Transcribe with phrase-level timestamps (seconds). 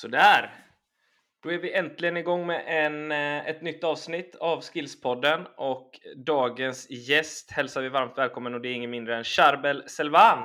[0.00, 0.50] Sådär!
[1.42, 6.90] Då är vi äntligen igång med en, eh, ett nytt avsnitt av Skillspodden och dagens
[6.90, 10.38] gäst hälsar vi varmt välkommen och det är ingen mindre än Charbel Selvan.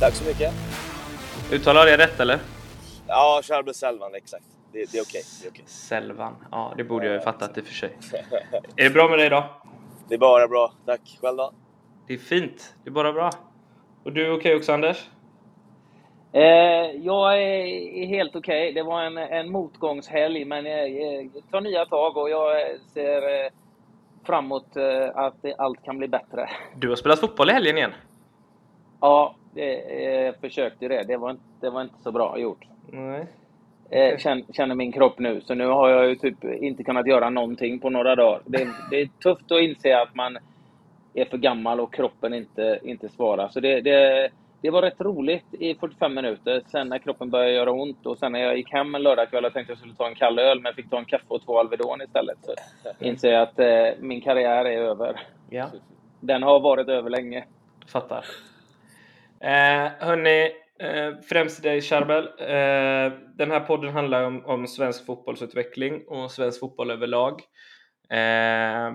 [0.00, 0.54] Tack så mycket.
[1.52, 2.55] Uttalar jag rätt eller?
[3.08, 4.44] Ja, Charbel Selvan, exakt.
[4.72, 5.22] Det, det är okej.
[5.42, 5.64] Det är okej.
[5.66, 6.36] Selvan.
[6.50, 7.96] Ja, det borde jag ju fattat i och för sig.
[8.76, 9.44] Är det bra med dig då?
[10.08, 10.72] Det är bara bra.
[10.86, 11.18] Tack.
[11.22, 11.52] Själv då?
[12.06, 12.74] Det är fint.
[12.84, 13.30] Det är bara bra.
[14.04, 15.08] Och du är okej också Anders?
[16.32, 16.42] Eh,
[17.04, 18.72] jag är helt okej.
[18.72, 22.52] Det var en, en motgångshelg, men jag, jag tar nya tag och jag
[22.94, 23.50] ser eh,
[24.24, 26.50] framåt eh, att det- allt kan bli bättre.
[26.76, 27.92] Du har spelat fotboll i helgen igen?
[29.00, 29.72] Ja, det,
[30.24, 31.02] jag försökte det.
[31.02, 32.64] Det var, inte, det var inte så bra gjort.
[32.86, 33.26] Nej.
[33.90, 37.30] Eh, känner, känner min kropp nu, så nu har jag ju typ inte kunnat göra
[37.30, 38.40] någonting på några dagar.
[38.46, 40.38] Det, det är tufft att inse att man
[41.14, 43.48] är för gammal och kroppen inte, inte svarar.
[43.48, 44.28] Så det, det,
[44.60, 48.32] det var rätt roligt i 45 minuter, sen när kroppen började göra ont och sen
[48.32, 50.74] när jag gick hem en lördagkväll och tänkte jag skulle ta en kall öl, men
[50.74, 52.38] fick ta en kaffe och två Alvedon istället.
[52.42, 52.54] Så
[53.04, 55.20] inser jag att eh, min karriär är över.
[55.50, 55.66] Ja,
[56.20, 57.44] Den har varit över länge.
[57.92, 58.24] fattar.
[59.40, 62.24] Eh, hörni, eh, främst dig Charbel.
[62.24, 67.42] Eh, den här podden handlar om, om svensk fotbollsutveckling och svensk fotboll överlag.
[68.10, 68.92] Eh,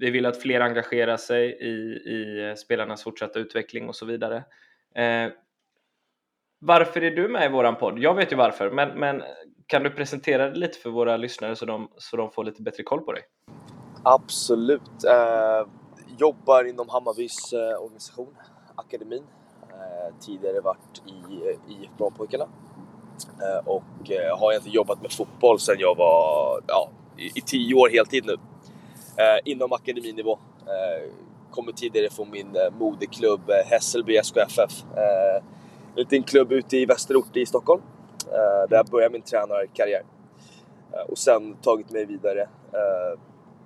[0.00, 1.72] vi vill att fler engagerar sig i,
[2.10, 4.36] i spelarnas fortsatta utveckling och så vidare.
[4.94, 5.32] Eh,
[6.58, 7.98] varför är du med i våran podd?
[7.98, 9.22] Jag vet ju varför, men, men
[9.66, 12.82] kan du presentera dig lite för våra lyssnare så de, så de får lite bättre
[12.82, 13.22] koll på dig?
[14.02, 15.04] Absolut.
[15.08, 15.68] Eh,
[16.18, 18.36] jobbar inom Hammarbys eh, organisation,
[18.74, 19.24] akademin.
[20.04, 22.46] Eh, tidigare varit i eh, IF Brommapojkarna.
[23.42, 27.74] Eh, och eh, har egentligen jobbat med fotboll sedan jag var ja, i, i tio
[27.74, 28.36] år heltid nu.
[29.44, 30.38] Inom akademinivå.
[31.50, 34.84] Kommer tidigare från min moderklubb Hässelby SKFF.
[34.96, 37.82] En liten klubb ute i västerort i Stockholm.
[38.68, 40.02] Där jag började min tränarkarriär.
[41.08, 42.48] Och sen tagit mig vidare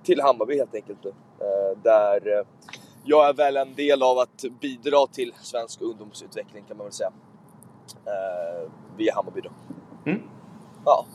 [0.03, 1.05] till Hammarby helt enkelt
[1.83, 2.45] där
[3.05, 7.11] jag är väl en del av att bidra till svensk ungdomsutveckling kan man väl säga.
[8.05, 9.49] Eh, via Hammarby då.
[10.05, 10.21] Mm.
[10.85, 11.05] Ja.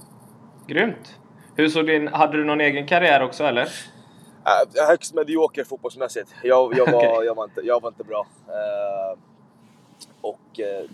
[0.67, 1.19] Grymt!
[1.57, 3.63] Hur såg din, hade du någon egen karriär också eller?
[3.63, 6.35] Äh, högst medioker fotbollsmässigt.
[6.43, 7.27] Jag, jag, var, Okej.
[7.27, 8.27] jag, var, inte, jag var inte bra.
[8.49, 9.19] Eh,
[10.21, 10.85] och eh,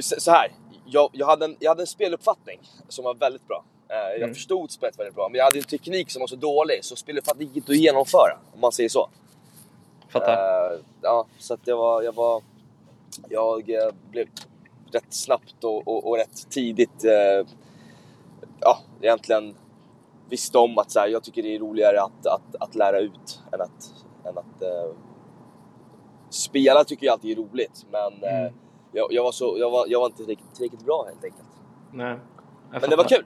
[0.00, 0.52] så, så här.
[0.90, 3.64] Jag, jag, hade en, jag hade en speluppfattning som var väldigt bra.
[3.88, 4.34] Eh, jag Mm.
[4.34, 7.54] förstod spelet väldigt bra, men jag hade en teknik som var så dålig så speluppfattningen
[7.54, 9.08] gick inte att genomföra, om man säger så.
[10.08, 10.72] Fattar.
[10.72, 12.02] Eh, ja, så att jag var...
[12.02, 12.42] Jag, var,
[13.28, 14.26] jag eh, blev
[14.92, 17.46] rätt snabbt och, och, och rätt tidigt eh,
[18.60, 19.54] ja, egentligen
[20.28, 23.42] visste om att så här, jag tycker det är roligare att, att, att lära ut
[23.52, 24.62] än att, än att
[26.30, 27.86] spela tycker jag alltid är roligt.
[27.90, 28.54] Men Mm.
[28.92, 31.48] jag, jag, var så, jag, var, jag var inte tillräckligt, tillräckligt bra helt enkelt.
[31.92, 32.16] Nej.
[32.70, 33.24] Men det var kul!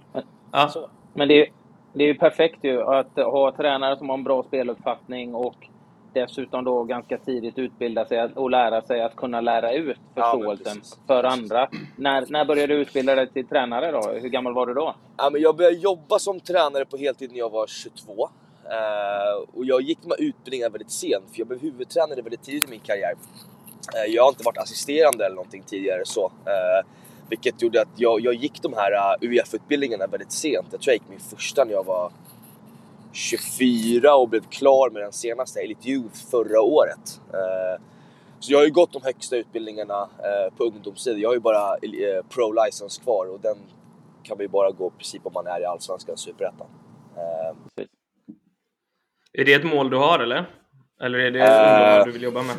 [0.52, 0.68] Ja.
[0.68, 0.88] Så.
[1.14, 1.52] Men det är,
[1.92, 5.68] det är ju perfekt ju att ha tränare som har en bra speluppfattning och
[6.14, 10.76] dessutom då ganska tidigt utbilda sig och lära sig att kunna lära ut Ja, förståelsen
[10.78, 10.98] precis.
[11.06, 11.68] för andra.
[11.96, 14.10] När, när började du utbilda dig till tränare då?
[14.10, 14.94] Hur gammal var du då?
[15.16, 18.28] Ja, men jag började jobba som tränare på heltid när jag var 22.
[18.64, 22.70] Eh, och jag gick med utbildningar väldigt sent, för jag blev huvudtränare väldigt tidigt i
[22.70, 23.14] min karriär.
[23.94, 26.24] Eh, jag har inte varit assisterande eller någonting tidigare så.
[26.24, 26.86] Eh,
[27.32, 30.66] vilket gjorde att jag, jag gick de här uh, UF-utbildningarna väldigt sent.
[30.70, 32.12] Jag tror jag gick min första när jag var
[33.12, 37.20] 24 och blev klar med den senaste, Elite Youth, förra året.
[37.32, 37.82] Eh,
[38.40, 41.20] så jag har ju gått de högsta utbildningarna eh, på ungdomssidan.
[41.20, 43.56] Jag har ju bara eh, pro-license kvar och den
[44.22, 46.66] kan ju bara gå i princip om man är i Allsvenskan, Superettan.
[49.32, 50.50] Är det ett mål du har eller?
[51.00, 51.46] Eller är det Eh.
[51.46, 52.56] ungdomar du vill jobba med?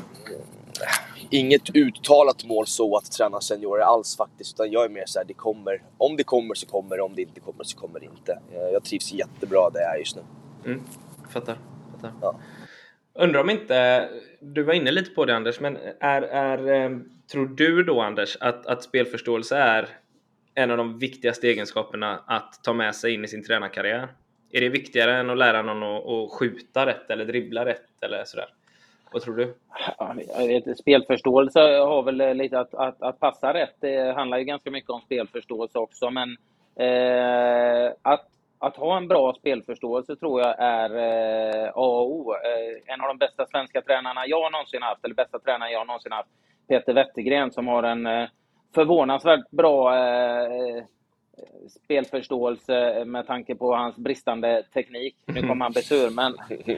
[1.30, 5.34] inget uttalat mål så att träna seniorer alls faktiskt, utan jag är mer såhär, det
[5.34, 5.84] kommer.
[5.98, 8.40] Om det kommer så kommer det, om det inte kommer så kommer det inte.
[8.72, 10.22] Jag trivs jättebra där jag är just nu.
[10.66, 10.82] Mm.
[11.30, 11.58] Fattar.
[11.92, 12.12] fattar.
[12.22, 12.40] Ja.
[13.14, 16.98] Undrar om inte, du var inne lite på det Anders, men är, är, eh,
[17.32, 19.88] tror du då Anders att, att spelförståelse är
[20.56, 24.08] en av de viktigaste egenskaperna att ta med sig in i sin tränarkarriär?
[24.52, 28.24] Är det viktigare än att lära någon att, att skjuta rätt eller dribbla rätt eller
[28.26, 28.48] sådär?
[29.12, 29.54] Vad tror du?
[29.98, 30.16] Ja,
[30.80, 33.76] spelförståelse har väl lite att, att, att passa rätt.
[33.80, 36.38] Det handlar ju ganska mycket om spelförståelse också, men
[36.76, 38.28] eh, att,
[38.64, 42.34] att ha en bra spelförståelse tror jag är eh, A och O.
[42.34, 46.12] Eh, en av de bästa svenska tränarna jag någonsin haft, eller bästa tränaren jag någonsin
[46.12, 46.30] haft,
[46.68, 48.28] Peter Wettergren, som har en eh,
[48.76, 50.84] förvånansvärt bra eh,
[51.84, 55.16] spelförståelse med tanke på hans bristande teknik.
[55.26, 56.36] Nu kom han betur, men,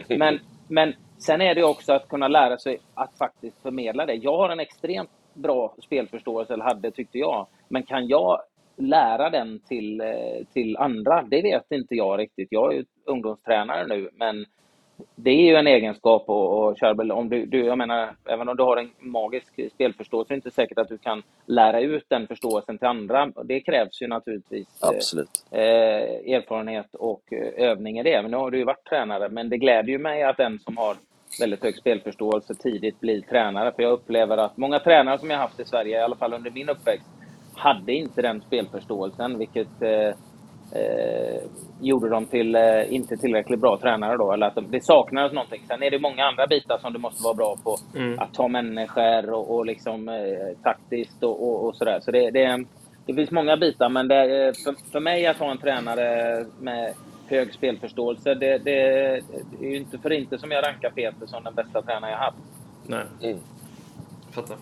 [0.19, 4.13] men, men sen är det också att kunna lära sig att faktiskt förmedla det.
[4.13, 7.47] Jag har en extremt bra spelförståelse, eller hade tyckte jag.
[7.67, 8.41] Men kan jag
[8.75, 11.21] lära den till, eh, till andra?
[11.21, 12.47] Det vet inte jag riktigt.
[12.51, 14.45] Jag är ju ungdomstränare nu, men
[15.15, 18.57] det är ju en egenskap och, och Charbel, om du, du, jag menar, även om
[18.57, 22.27] du har en magisk spelförståelse är det inte säkert att du kan lära ut den
[22.27, 23.31] förståelsen till andra.
[23.43, 25.45] Det krävs ju naturligtvis Absolut.
[25.51, 28.21] Eh, erfarenhet och eh, övning i det.
[28.21, 30.77] Men nu har du ju varit tränare, men det gläder ju mig att den som
[30.77, 30.95] har
[31.39, 33.71] väldigt hög spelförståelse tidigt blir tränare.
[33.71, 36.51] För jag upplever att många tränare som jag haft i Sverige, i alla fall under
[36.51, 37.07] min uppväxt,
[37.55, 40.09] hade inte den spelförståelsen, vilket eh,
[40.81, 41.41] eh,
[41.81, 45.61] gjorde dem till eh, inte tillräckligt bra tränare då, eller att det saknades någonting.
[45.67, 47.77] Sen är det många andra bitar som du måste vara bra på.
[47.95, 48.19] Mm.
[48.19, 51.99] Att ta människor och, och liksom eh, taktiskt och, och, och sådär.
[51.99, 52.65] Så det, det,
[53.05, 56.93] det finns många bitar, men det, för, för mig att ha en tränare med
[57.27, 59.21] hög spelförståelse, det, det,
[59.59, 62.17] det är ju inte för inte som jag rankar Peter som den bästa tränare jag
[62.17, 62.37] haft.
[62.87, 63.05] Nej.
[63.21, 63.39] Mm.
[64.31, 64.57] Fattar.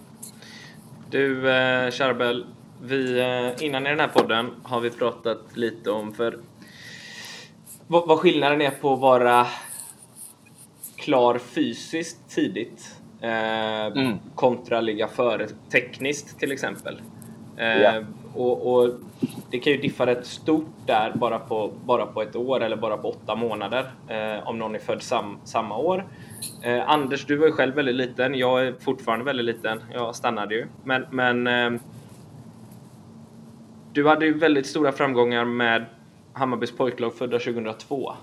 [1.09, 2.45] Du, eh, Charbel,
[2.85, 6.37] vi, eh, innan i den här podden har vi pratat lite om för
[7.87, 9.47] vad, vad skillnaden är på att vara
[10.95, 14.17] klar fysiskt tidigt eh, mm.
[14.35, 17.01] kontra ligga före tekniskt till exempel.
[17.57, 18.03] Eh, yeah.
[18.33, 18.89] och, och,
[19.51, 22.97] det kan ju diffa rätt stort där bara på, bara på ett år eller bara
[22.97, 26.07] på åtta månader eh, om någon är född sam, samma år.
[26.63, 28.35] Eh, Anders, du var ju själv väldigt liten.
[28.35, 29.83] Jag är fortfarande väldigt liten.
[29.93, 30.67] Jag stannade ju.
[30.83, 31.81] Men, men eh,
[33.93, 35.85] du hade ju väldigt stora framgångar med
[36.33, 38.13] Hammarbys pojklag födda 2002.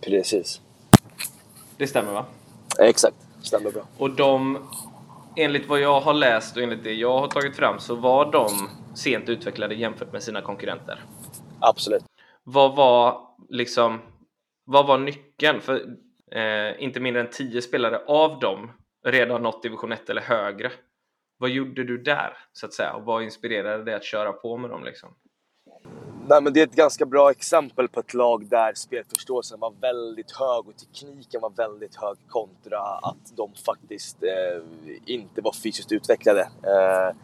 [0.00, 0.60] Precis.
[1.76, 2.26] Det stämmer va?
[2.80, 3.82] Exakt, stämmer bra.
[3.98, 4.58] Och de,
[5.36, 8.48] enligt vad jag har läst och enligt det jag har tagit fram så var de
[8.94, 11.04] sent utvecklade jämfört med sina konkurrenter.
[11.60, 12.04] Absolut.
[12.44, 14.00] Vad var liksom,
[14.64, 15.60] vad var nyckeln?
[15.60, 15.74] För
[16.32, 18.70] eh, inte mindre än tio spelare av dem
[19.04, 20.72] redan nått division 1 eller högre.
[21.38, 22.92] Vad gjorde du där, så att säga?
[22.92, 24.84] Och vad inspirerade dig att köra på med dem?
[24.84, 25.14] Liksom?
[26.28, 30.30] Nej, men det är ett ganska bra exempel på ett lag där spelförståelsen var väldigt
[30.30, 34.62] hög och tekniken var väldigt hög kontra att de faktiskt eh,
[35.06, 36.40] inte var fysiskt utvecklade.
[36.40, 37.16] Eh,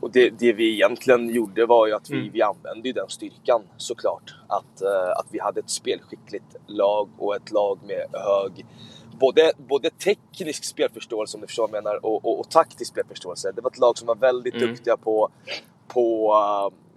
[0.00, 2.30] och det, det, vi egentligen gjorde var ju att vi, mm.
[2.32, 4.34] vi använde den styrkan såklart.
[4.48, 8.66] Att, eh, att vi hade ett spelskickligt lag och ett lag med hög
[9.18, 13.52] både, både teknisk spelförståelse, om du förstår vad jag menar, och, och, och taktisk spelförståelse.
[13.52, 14.68] Det var ett lag som var väldigt mm.
[14.68, 15.28] duktiga på,
[15.88, 16.34] på,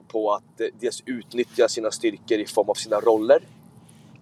[0.08, 3.44] på att dels utnyttja sina styrkor i form av sina roller.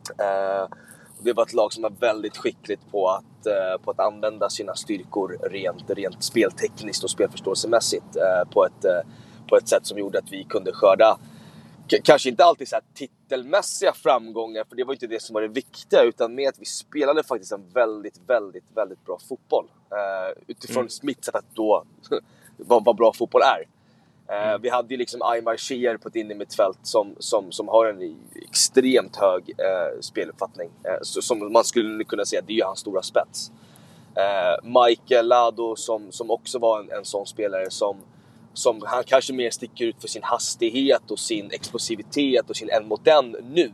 [0.10, 0.76] Uh,
[1.22, 4.76] det var ett lag som var väldigt skickligt på att, uh, på att använda sina
[4.76, 8.18] styrkor rent, rent speltekniskt och spelförståelsemässigt
[8.54, 8.86] på, ett,
[9.50, 11.18] på ett sätt som gjorde att vi kunde skörda
[11.98, 15.48] kanske inte alltid så här titelmässiga framgångar, för det var inte det som var det
[15.48, 19.66] viktiga, utan med att vi spelade faktiskt en väldigt, väldigt, väldigt bra fotboll.
[19.66, 20.90] Uh, utifrån mm.
[21.02, 21.84] mitt sätt att då,
[22.58, 23.62] vad, vad bra fotboll är.
[24.36, 24.62] Uh, mm.
[24.62, 28.18] Vi hade ju liksom Aymar Shier på ett innermittfält som, som, som har en
[28.50, 30.70] extremt hög uh, speluppfattning.
[31.02, 33.52] Så, som man skulle kunna säga, det är ju hans stora spets.
[34.64, 37.98] Michael Lado som, som också var en, en sån spelare som
[38.54, 42.88] som han kanske mer sticker ut för sin hastighet och sin explosivitet och sin en
[42.88, 43.72] mot en nu.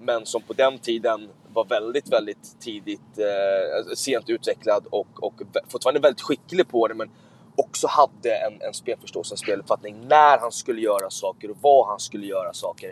[0.00, 5.34] Men som på den tiden var väldigt, väldigt tidigt, eh, sent utvecklad och, och
[5.68, 6.94] fortfarande väldigt skicklig på det.
[6.94, 7.10] Men
[7.56, 12.00] också hade en, en spelförståelse, en speluppfattning när han skulle göra saker och vad han
[12.00, 12.88] skulle göra saker.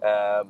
[0.00, 0.46] Eh,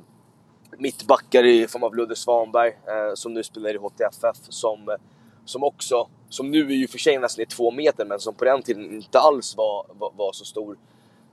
[0.77, 4.97] mittbackar i form av Ludde Svanberg eh, som nu spelar i HTFF som,
[5.45, 8.45] som också som nu är ju för sig nästan är två meter, men som på
[8.45, 10.77] den tiden inte alls var, var, var så stor.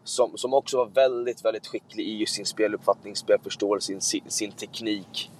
[0.05, 5.31] Som, som också var väldigt, väldigt skicklig i sin speluppfattning, spelförståelse, sin, sin teknik.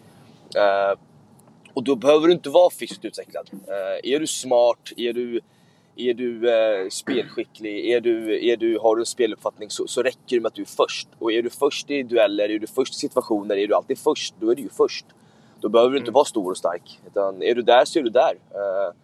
[0.57, 0.99] Uh,
[1.75, 3.51] och då behöver du inte vara fysiskt utvecklad.
[3.53, 5.41] Uh, är du smart, är du,
[5.97, 10.37] är du uh, spelskicklig, är du, är du, har du en speluppfattning så, så räcker
[10.37, 11.09] det med att du är först.
[11.19, 14.35] Och är du först i dueller, är du först i situationer, är du alltid först,
[14.41, 15.07] då är du ju först.
[15.61, 16.15] Då behöver du inte mm.
[16.15, 16.99] vara stor och stark.
[17.07, 18.33] Utan är du där så är du där.
[18.33, 18.95] Uh,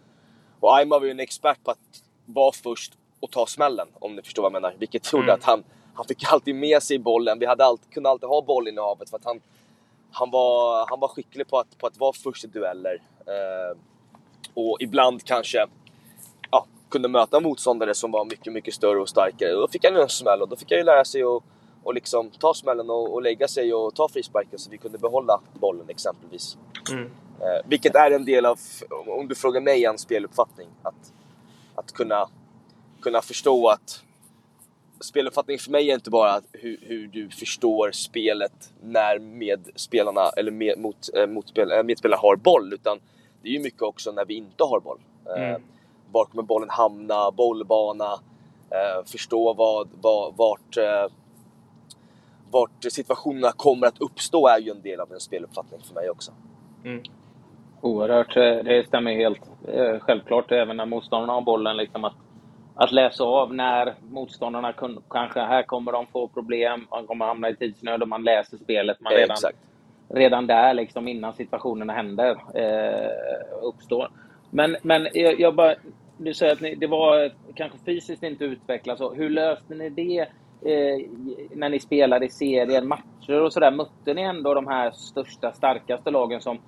[0.59, 4.21] och Aymar var ju en expert på att vara först och ta smällen, om ni
[4.21, 4.75] förstår vad jag menar.
[4.79, 5.35] Vilket gjorde mm.
[5.35, 7.39] att han, han fick alltid med sig bollen.
[7.39, 9.41] Vi hade alltid, kunde alltid ha bollinnehavet för att han,
[10.11, 13.01] han, var, han var skicklig på att, på att vara först i dueller.
[13.25, 13.77] Eh,
[14.53, 15.67] och ibland kanske
[16.51, 19.51] ja, kunde möta motståndare som var mycket, mycket större och starkare.
[19.51, 21.43] Då fick han en smäll och då fick han ju lära sig att
[21.87, 25.41] och liksom ta smällen och, och lägga sig och ta frisparken så vi kunde behålla
[25.53, 26.57] bollen exempelvis.
[26.91, 27.11] Mm.
[27.41, 28.59] Eh, vilket är en del av,
[29.07, 30.67] om du frågar mig, en speluppfattning.
[30.81, 31.13] Att,
[31.75, 32.29] att kunna,
[33.01, 34.03] kunna förstå att
[34.99, 40.79] speluppfattning för mig är inte bara hur, hur, du förstår spelet när medspelarna, eller med,
[40.79, 42.99] mot, äh, motspel, äh, medspelarna har boll, utan
[43.41, 44.99] det är ju mycket också när vi inte har boll.
[45.35, 45.51] Mm.
[45.51, 45.57] Eh,
[46.11, 47.31] var kommer bollen hamna?
[47.31, 48.13] Bollbana?
[48.69, 51.07] Eh, förstå vad, vad, vart, eh,
[52.51, 56.31] vart situationerna kommer att uppstå är ju en del av en speluppfattning för mig också.
[56.83, 57.03] Mm.
[57.81, 59.41] Oerhört, det stämmer helt.
[59.99, 62.15] Självklart även när motståndarna har bollen, liksom att,
[62.75, 67.49] att läsa av när motståndarna kun, kanske, här kommer de få problem, man kommer hamna
[67.49, 69.01] i tidsnöd och man läser spelet.
[69.01, 69.57] Man redan, Exakt.
[70.09, 73.11] redan där, liksom, innan situationerna händer, eh,
[73.61, 74.09] uppstår.
[74.49, 75.75] Men, men jag, jag bara,
[76.17, 78.97] du säger att ni, det var kanske fysiskt inte utvecklat.
[78.97, 80.19] Så hur löste ni det
[80.61, 81.07] eh,
[81.51, 83.71] när ni spelade i serien, matcher och sådär?
[83.71, 86.59] Mötte ni ändå de här största, starkaste lagen som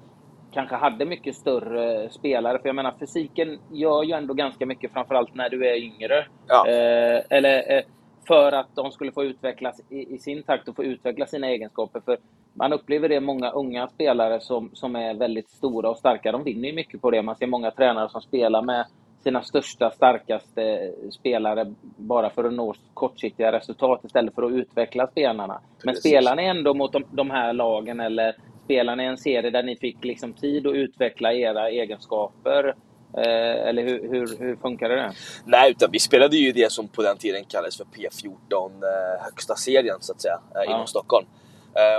[0.53, 2.59] kanske hade mycket större spelare?
[2.59, 6.25] För jag menar, fysiken gör ju ändå ganska mycket, framförallt när du är yngre.
[6.47, 6.67] Ja.
[6.67, 7.83] Eh, eller eh,
[8.27, 11.99] för att de skulle få utvecklas i, i, sin takt och få utveckla sina egenskaper.
[12.05, 12.17] För
[12.53, 16.31] man upplever det många unga spelare som, som är väldigt stora och starka.
[16.31, 17.21] De vinner ju mycket på det.
[17.21, 18.85] Man ser många tränare som spelar med
[19.23, 25.61] sina största, starkaste spelare bara för att nå kortsiktiga resultat istället för att utveckla spelarna.
[25.83, 26.11] Men Precis.
[26.11, 28.35] spelar ni ändå mot de, de här lagen eller
[28.69, 32.75] spelar ni en serie där ni fick liksom tid att utveckla era egenskaper?
[33.17, 35.13] Eh, eller hur, hur, hur funkar det?
[35.45, 39.55] Nej, utan vi spelade ju det som på den tiden kallades för P14, eh, högsta
[39.55, 40.75] serien så att säga, eh, ja.
[40.75, 41.27] inom Stockholm.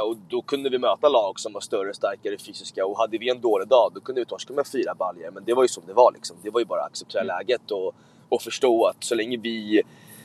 [0.04, 3.40] Och då kunde vi möta lag som var större, starkare, fysiska och hade vi en
[3.40, 5.30] dålig dag då kunde vi torska med fyra baljor.
[5.30, 6.36] Men det var ju som det var liksom.
[6.42, 7.36] Det var ju bara att acceptera mm.
[7.36, 7.94] läget och,
[8.28, 9.82] och förstå att så länge vi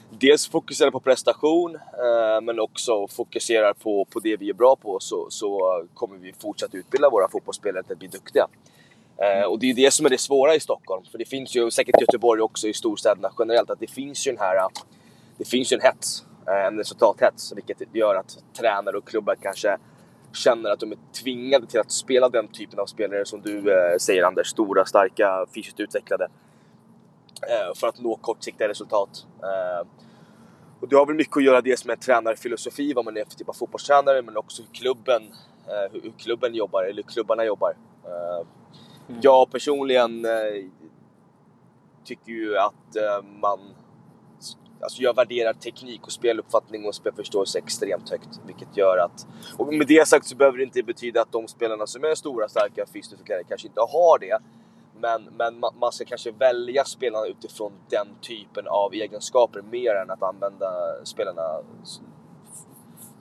[0.10, 5.00] dels fokuserar på prestation eh, men också fokuserar på, på det vi är bra på
[5.00, 8.48] så, så kommer vi fortsatt utbilda våra fotbollsspelare till att bli duktiga.
[9.18, 11.72] Eh, och det är det som är det svåra i Stockholm, för det finns ju
[11.72, 14.70] säkert i Göteborg också i storstäderna generellt att det finns ju den här
[15.38, 19.78] det finns ju en hets eh, en resultathets, vilket gör att tränare och klubbar kanske
[20.34, 23.64] känner att de är tvingade till att spela den typen av spelare som du
[24.00, 26.28] säger Anders, stora, starka, fysiskt utvecklade.
[27.42, 29.26] Eh, för att nå kortsiktiga resultat.
[29.44, 29.88] Eh,
[30.82, 33.50] och det har väl mycket att göra dels med tränarfilosofi, vad man är för typ
[33.50, 35.24] av fotbollstränare, men också hur klubben,
[35.68, 37.78] eh, hur, klubben jobbar, eller hur klubbarna jobbar.
[38.06, 39.20] Mm.
[39.22, 40.28] Jag personligen
[42.04, 42.96] tycker ju att
[43.42, 43.60] man
[44.82, 48.30] Alltså jag värderar teknik och speluppfattning och spelförståelse extremt högt.
[48.46, 49.28] Vilket gör att...
[49.58, 52.48] Och med det sagt så behöver det inte betyda att de spelarna som är stora,
[52.48, 54.40] starka, utvecklade kanske inte har det.
[55.06, 60.24] Men, men man ska kanske välja spelarna utifrån den typen av egenskaper mer än att
[60.24, 60.68] använda
[61.04, 61.42] spelarna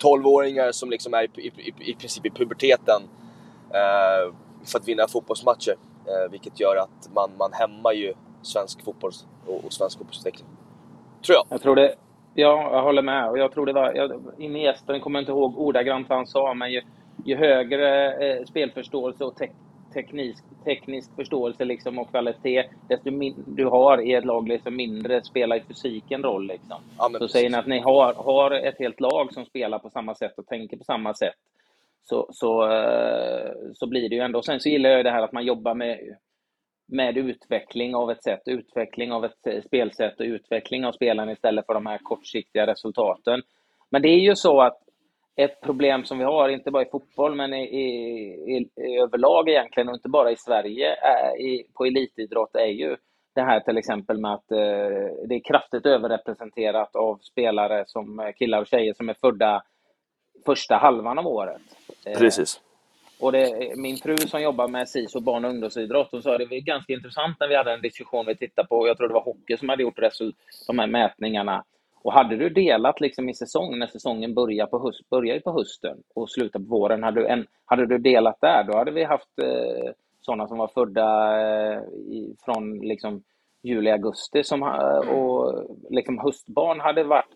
[0.03, 3.03] 12-åringar som liksom är i, i, i, i princip i puberteten
[3.71, 5.77] eh, för att vinna fotbollsmatcher.
[6.07, 9.13] Eh, vilket gör att man, man hämmar ju svensk fotboll
[9.47, 10.49] och, och svensk fotbollsutveckling.
[11.27, 11.47] Tror jag.
[11.49, 11.95] Jag tror det.
[12.35, 13.31] Ja, jag håller med.
[13.31, 13.93] Och jag tror det var...
[13.95, 16.83] Jag, Iniesta, kommer jag inte ihåg ordagrant vad han sa, men ju,
[17.25, 19.51] ju högre eh, spelförståelse och te
[19.95, 25.25] teknisk, teknisk förståelse liksom, och kvalitet, desto min, du har i ett lag, desto mindre
[25.25, 26.47] spelar fysiken roll.
[26.47, 26.77] Liksom.
[26.99, 30.15] Ja, så säger ni att ni har, har ett helt lag som spelar på samma
[30.15, 31.35] sätt och tänker på samma sätt,
[32.03, 34.43] så, så, eh, så blir det ju ändå.
[34.43, 36.17] Sen så gillar jag det här att man jobbar med
[36.87, 41.75] med utveckling av ett sätt, utveckling av ett spelsätt och utveckling av spelaren istället för
[41.75, 43.43] de här kortsiktiga resultaten.
[43.91, 44.84] Men det är ju så att
[45.37, 49.89] ett problem som vi har, inte bara i fotboll, men i, i, i överlag egentligen,
[49.89, 52.97] och inte bara i Sverige, är, i, på elitidrott, är ju
[53.35, 54.59] det här till exempel med att eh,
[55.29, 59.63] det är kraftigt överrepresenterat av spelare som killar och tjejer som är födda
[60.47, 61.63] första halvan av året.
[62.19, 62.61] Precis.
[63.21, 66.57] Och det, min fru som jobbar med SISU, barn och ungdomsidrott, hon sa det var
[66.57, 69.57] ganska intressant när vi hade en diskussion vi tittade på, jag tror det var hockey
[69.57, 69.99] som hade gjort
[70.67, 71.65] de här mätningarna.
[72.05, 76.03] Och hade du delat liksom i säsong, när säsongen börjar på, höst, börjar på hösten
[76.15, 79.39] och slutar på våren, hade du, en, hade du delat där, då hade vi haft
[79.43, 83.23] eh, sådana som var födda eh, i, från liksom,
[83.63, 84.63] juli, augusti som,
[85.09, 87.35] och liksom höstbarn hade varit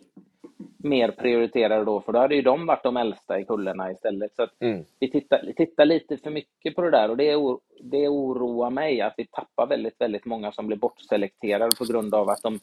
[0.79, 4.37] mer prioriterade då, för då hade ju de varit de äldsta i kullarna istället.
[4.37, 4.85] Så mm.
[4.99, 7.33] vi, tittar, tittar lite för mycket på det där och det,
[7.83, 12.29] det oroar mig att vi tappar väldigt, väldigt många som blir bortselekterade på grund av
[12.29, 12.61] att de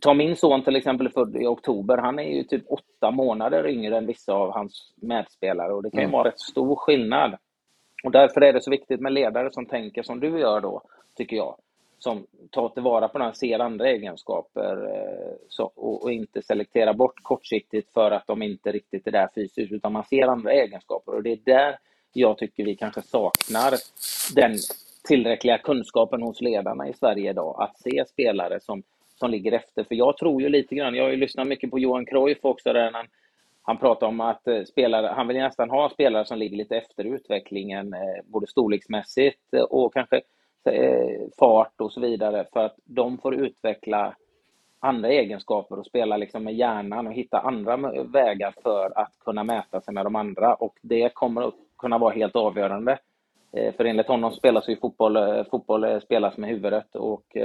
[0.00, 3.96] Ta min son till exempel född i oktober, han är ju typ åtta månader yngre
[3.96, 6.12] än vissa av hans medspelare och det kan ju mm.
[6.12, 7.36] vara rätt stor skillnad.
[8.04, 10.82] Och därför är det så viktigt med ledare som tänker som du gör då,
[11.16, 11.56] tycker jag
[12.02, 17.22] som tar tillvara på den, ser andra egenskaper eh, så, och, och, inte selekterar bort
[17.22, 21.14] kortsiktigt för att de inte riktigt är där fysiskt, utan man ser andra egenskaper.
[21.14, 21.78] Och det är där
[22.12, 23.74] jag tycker vi kanske saknar
[24.34, 24.56] den
[25.08, 28.82] tillräckliga kunskapen hos ledarna i Sverige idag, att se spelare som,
[29.22, 29.84] som ligger efter.
[29.84, 32.72] För jag tror ju lite grann, jag har ju lyssnat mycket på Johan Cruyff också
[32.72, 33.06] där han,
[33.62, 37.04] han pratar om att eh, spelare, han vill nästan ha spelare som ligger lite efter
[37.04, 40.20] utvecklingen, eh, både storleksmässigt eh, och kanske
[41.38, 44.16] fart och så vidare, för att de får utveckla
[44.80, 49.80] andra egenskaper och spela liksom med hjärnan och hitta andra vägar för att kunna mäta
[49.80, 50.54] sig med de andra.
[50.54, 52.98] Och det kommer att kunna vara helt avgörande.
[53.76, 56.94] För enligt honom spelas ju fotboll, fotboll spelas med huvudet.
[56.94, 57.36] Och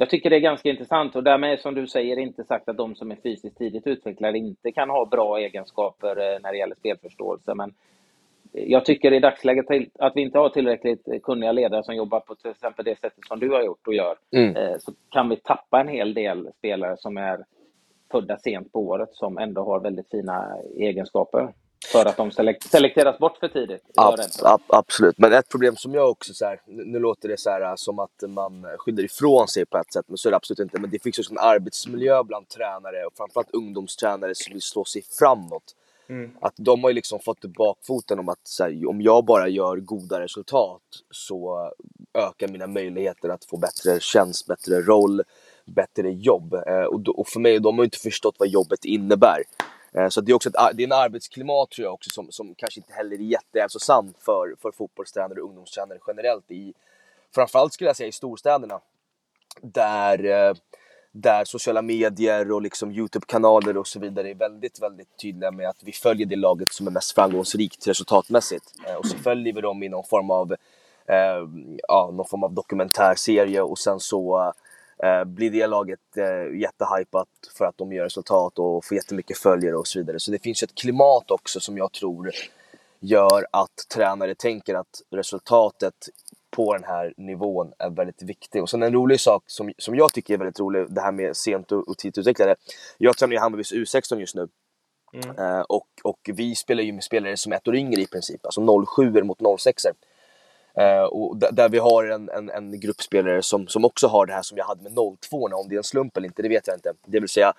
[0.00, 2.94] jag tycker det är ganska intressant och därmed som du säger inte sagt att de
[2.94, 7.54] som är fysiskt tidigt utvecklade inte kan ha bra egenskaper när det gäller spelförståelse.
[7.54, 7.74] Men
[8.52, 9.66] jag tycker i dagsläget
[9.98, 13.40] att vi inte har tillräckligt kunniga ledare som jobbar på till exempel det sättet som
[13.40, 14.16] du har gjort och gör.
[14.36, 14.56] Mm.
[14.56, 17.44] Eh, så kan vi tappa en hel del spelare som är
[18.10, 21.52] födda sent på året som ändå har väldigt fina egenskaper.
[21.86, 22.30] För att de
[22.60, 23.82] selekteras bort för tidigt.
[23.96, 27.50] Ab ab absolut, men ett problem som jag också så här, nu låter det så
[27.50, 30.58] här som att man skyller ifrån sig på ett sätt, men så är det absolut
[30.58, 30.80] inte.
[30.80, 35.02] Men det finns också en arbetsmiljö bland tränare och framförallt ungdomstränare som vill slå sig
[35.18, 35.74] framåt.
[36.08, 36.30] Mm.
[36.40, 40.20] Att de har ju liksom fått bakfoten om att här, om jag bara gör goda
[40.20, 41.70] resultat så
[42.14, 45.22] ökar mina möjligheter att få bättre tjänst, bättre roll,
[45.64, 46.54] bättre jobb.
[46.54, 49.42] Eh, och, då, och, för mig, de har inte förstått vad jobbet innebär.
[49.98, 52.54] Eh, så det är också ett, det är en arbetsklimat tror jag också som, som
[52.54, 56.50] kanske inte heller är jättehälsosamt för, för fotbollstränare och ungdomstränare generellt.
[56.50, 56.74] I,
[57.34, 58.80] framförallt skulle jag säga i storstäderna.
[59.62, 60.54] Där eh,
[61.12, 65.82] där sociala medier och liksom Youtube-kanaler och så vidare är väldigt, väldigt tydliga med att
[65.82, 68.64] vi följer det laget som är mest framgångsrikt resultatmässigt.
[68.86, 70.52] Eh, och så följer vi dem i någon form av,
[71.06, 71.48] eh,
[71.88, 74.52] ja, någon form av dokumentärserie och sen så
[75.02, 77.28] eh, blir det laget eh, jättehypat
[77.58, 80.20] för att de gör resultat och får jättemycket följare och så vidare.
[80.20, 82.30] Så det finns ett klimat också som jag tror
[83.00, 85.94] gör att tränare tänker att resultatet
[86.50, 88.62] på den här nivån är väldigt viktig.
[88.62, 91.36] Och sen en rolig sak som, som jag tycker är väldigt rolig, det här med
[91.36, 92.56] sent och, och tidigt utvecklade.
[92.98, 94.48] Jag tränar ju Hammarbys U16 just nu.
[95.12, 95.38] Mm.
[95.38, 98.46] Uh, och, och vi spelar ju med spelare som är ett år yngre i princip,
[98.46, 99.92] alltså 07 mot 06 uh,
[100.78, 104.42] eh, och där vi har en, en, en gruppspelare som, som också har det här
[104.42, 106.76] som jag hade med 02 om det är en slump eller inte, det vet jag
[106.76, 106.92] inte.
[107.06, 107.52] Det vill säga,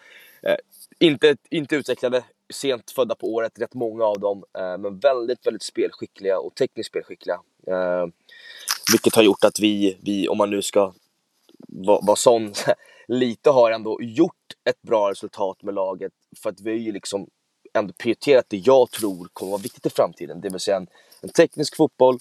[0.43, 0.55] eh,
[0.99, 5.63] inte, inte utvecklade, sent födda på året, rätt många av dem, eh, men väldigt, väldigt
[5.63, 7.39] spelskickliga och tekniskt spelskickliga.
[7.67, 8.07] Eh,
[8.91, 10.93] vilket har gjort att vi, vi om man nu ska
[11.67, 12.53] vara va sån,
[13.07, 14.33] lite har ändå gjort
[14.69, 17.27] ett bra resultat med laget för att vi har ju liksom
[17.73, 20.41] ändå prioriterat det jag tror kommer vara viktigt i framtiden.
[20.41, 20.87] Det vill säga en,
[21.21, 22.17] en teknisk fotboll,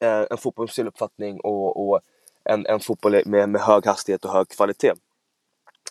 [0.00, 2.00] Eh, en fotboll med speluppfattning och, och
[2.44, 4.92] en, en fotboll med, med hög hastighet och hög kvalitet.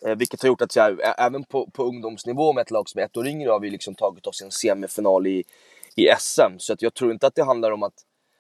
[0.06, 3.06] Eh, vilket har gjort att jag, även på, på ungdomsnivå med ett lag som är
[3.06, 5.44] ett år yngre har vi liksom tagit oss en semifinal i,
[5.96, 6.58] i SM.
[6.58, 7.94] Så att jag tror inte att det handlar om att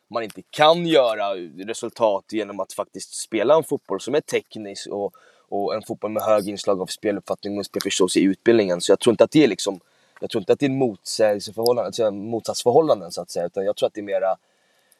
[0.10, 5.14] man inte kan göra resultat genom att faktiskt spela en fotboll som är teknisk och,
[5.50, 8.82] och en fotboll med hög inslag av speluppfattning och spelförståelse i utbildningen.
[8.82, 9.80] Så jag tror inte att det är liksom,
[10.20, 13.88] jag tror inte att det är motsägelseförhållanden, alltså motsatsförhållanden så att säga, utan jag tror
[13.88, 14.36] att det är mera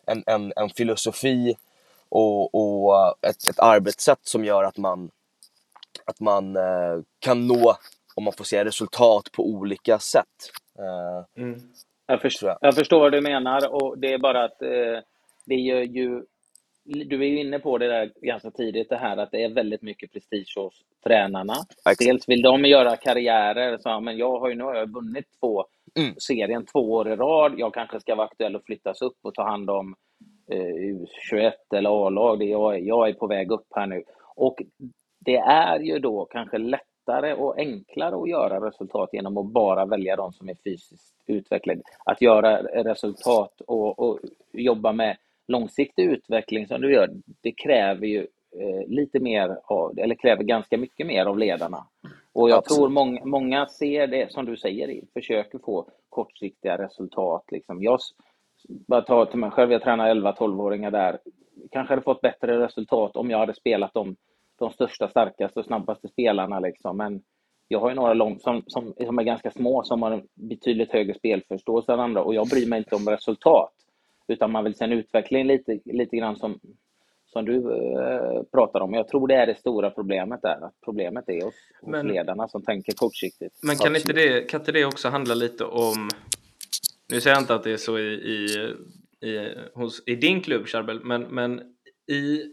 [0.06, 1.56] en, en, en filosofi
[2.10, 5.12] och, och ett, ett arbetssätt som gör att man,
[6.06, 7.76] att man eh, kan nå,
[8.16, 10.52] om man får säga resultat på olika sätt.
[10.80, 11.62] Eh, mm.
[12.06, 15.00] Jag förstår, jag förstår vad du menar och det är bara att eh,
[15.46, 16.24] det gör ju...
[16.86, 19.82] Du är ju inne på det där ganska tidigt, det här att det är väldigt
[19.82, 21.54] mycket prestige hos tränarna.
[22.00, 25.66] Dels vill de göra karriärer, så, men jag har ju nu har jag vunnit två
[26.00, 26.16] mm.
[26.18, 27.54] serien två år i rad.
[27.58, 29.96] Jag kanske ska vara aktuell och flyttas upp och ta hand om
[30.52, 32.44] eh, U21 eller A-lag.
[32.44, 34.04] Jag, jag är på väg upp här nu.
[34.36, 34.62] Och
[35.20, 40.16] det är ju då kanske lättare och enklare att göra resultat genom att bara välja
[40.16, 41.82] de som är fysiskt utvecklade.
[42.06, 44.20] Att göra resultat och, och
[44.52, 47.10] jobba med långsiktig utveckling som du gör,
[47.42, 48.28] det kräver ju
[48.60, 51.88] eh, lite mer av, eller kräver ganska mycket mer av ledarna.
[52.34, 52.78] Och jag Absolut.
[52.78, 57.44] tror många, många ser det, som du säger, försöker få kortsiktiga resultat.
[57.52, 57.84] Liksom.
[57.84, 58.00] Jag
[58.68, 61.20] bara tar till mig själv, jag tränar 11-12-åringar där,
[61.72, 64.16] kanske hade fått bättre resultat om jag hade spelat dem
[64.60, 66.60] de största, starkaste och snabbaste spelarna.
[66.60, 66.98] Liksom.
[66.98, 67.22] Men
[67.68, 70.92] jag har ju några lång, som, som, som är ganska små som har en betydligt
[70.92, 73.74] högre spelförståelse än andra och jag bryr mig inte om resultat.
[74.28, 76.60] Utan man vill se en utveckling lite, lite grann som,
[77.34, 78.94] som du eh, pratar om.
[78.94, 80.66] Jag tror det är det stora problemet där.
[80.66, 83.60] Att problemet är hos, men, hos ledarna som tänker kortsiktigt.
[83.64, 86.10] Men kan inte, det, kan inte det också handla lite om...
[87.12, 88.46] Nu säger jag inte att det är så i, i,
[89.28, 91.62] i, hos, i din klubb, Charbel, men, men
[92.12, 92.44] i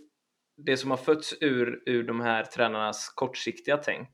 [0.57, 4.09] det som har fötts ur, ur de här tränarnas kortsiktiga tänk,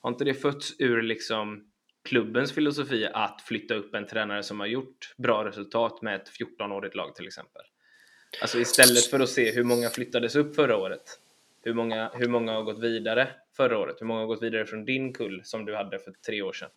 [0.00, 1.64] har inte det fötts ur liksom
[2.08, 6.96] klubbens filosofi att flytta upp en tränare som har gjort bra resultat med ett 14-årigt
[6.96, 7.62] lag till exempel?
[8.40, 11.18] Alltså istället för att se hur många flyttades upp förra året.
[11.62, 13.96] hur många, hur många har gått vidare förra året?
[14.00, 16.68] Hur många har gått vidare från din kull som du hade för tre år sedan?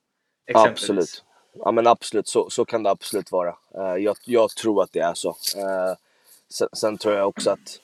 [0.53, 1.23] Absolut.
[1.53, 3.55] Ja men absolut, så, så kan det absolut vara.
[3.77, 5.29] Uh, jag, jag, tror att det är så.
[5.29, 5.95] Uh,
[6.49, 7.79] sen, sen, tror jag också att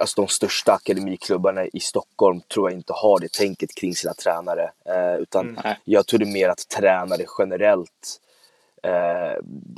[0.00, 4.70] alltså, de största akademiklubbarna i Stockholm tror jag inte har det tänket kring sina tränare.
[4.88, 5.76] Uh, utan mm.
[5.84, 8.20] jag tror det är mer att tränare generellt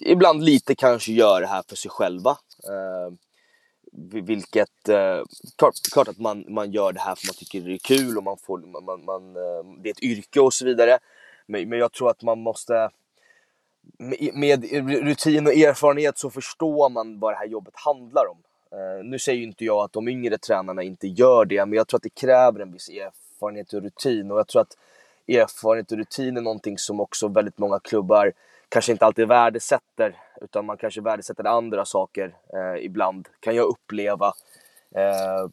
[0.02, 2.38] ibland lite kanske gör det här för sig själva.
[2.68, 3.18] Ehm,
[4.22, 5.22] vilket, eh,
[5.59, 8.24] klart, klart, att man, man gör det här för man tycker det är kul och
[8.24, 10.98] man får, man, man, eh, det är ett yrke och så vidare.
[11.46, 12.90] Men, men jag tror att man måste
[14.33, 14.64] med
[15.05, 18.38] rutin och erfarenhet så förstår man vad det här jobbet handlar om.
[18.72, 21.88] Eh, nu säger ju inte jag att de yngre tränarna inte gör det, men jag
[21.88, 24.31] tror att det kräver en viss erfarenhet och rutin.
[24.31, 24.76] Och jag tror att
[25.29, 28.33] erfarenhet och rutin är någonting som också väldigt många klubbar
[28.68, 34.26] kanske inte alltid värdesätter, utan man kanske värdesätter andra saker uh, ibland, kan jag uppleva.
[34.96, 35.50] Uh,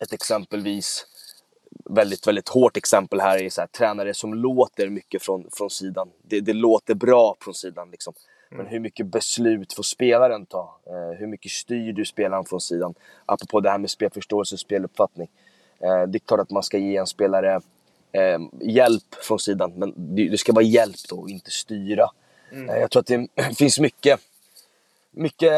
[0.00, 1.06] ett exempelvis
[1.84, 6.10] väldigt, väldigt hårt exempel här är så här, tränare som låter mycket från, från sidan.
[6.22, 8.14] Det, det låter bra från sidan liksom.
[8.50, 8.72] Men mm.
[8.72, 10.80] hur mycket beslut får spelaren ta?
[10.86, 12.94] Eh, hur mycket styr du spelaren från sidan?
[13.26, 15.28] Apropå det här med spelförståelse och speluppfattning.
[15.80, 17.60] Eh, det är klart att man ska ge en spelare
[18.12, 22.06] eh, hjälp från sidan, men det, det ska vara hjälp då inte styra.
[22.52, 22.70] Mm.
[22.70, 24.20] Eh, jag tror att det finns mycket
[25.12, 25.52] mycket,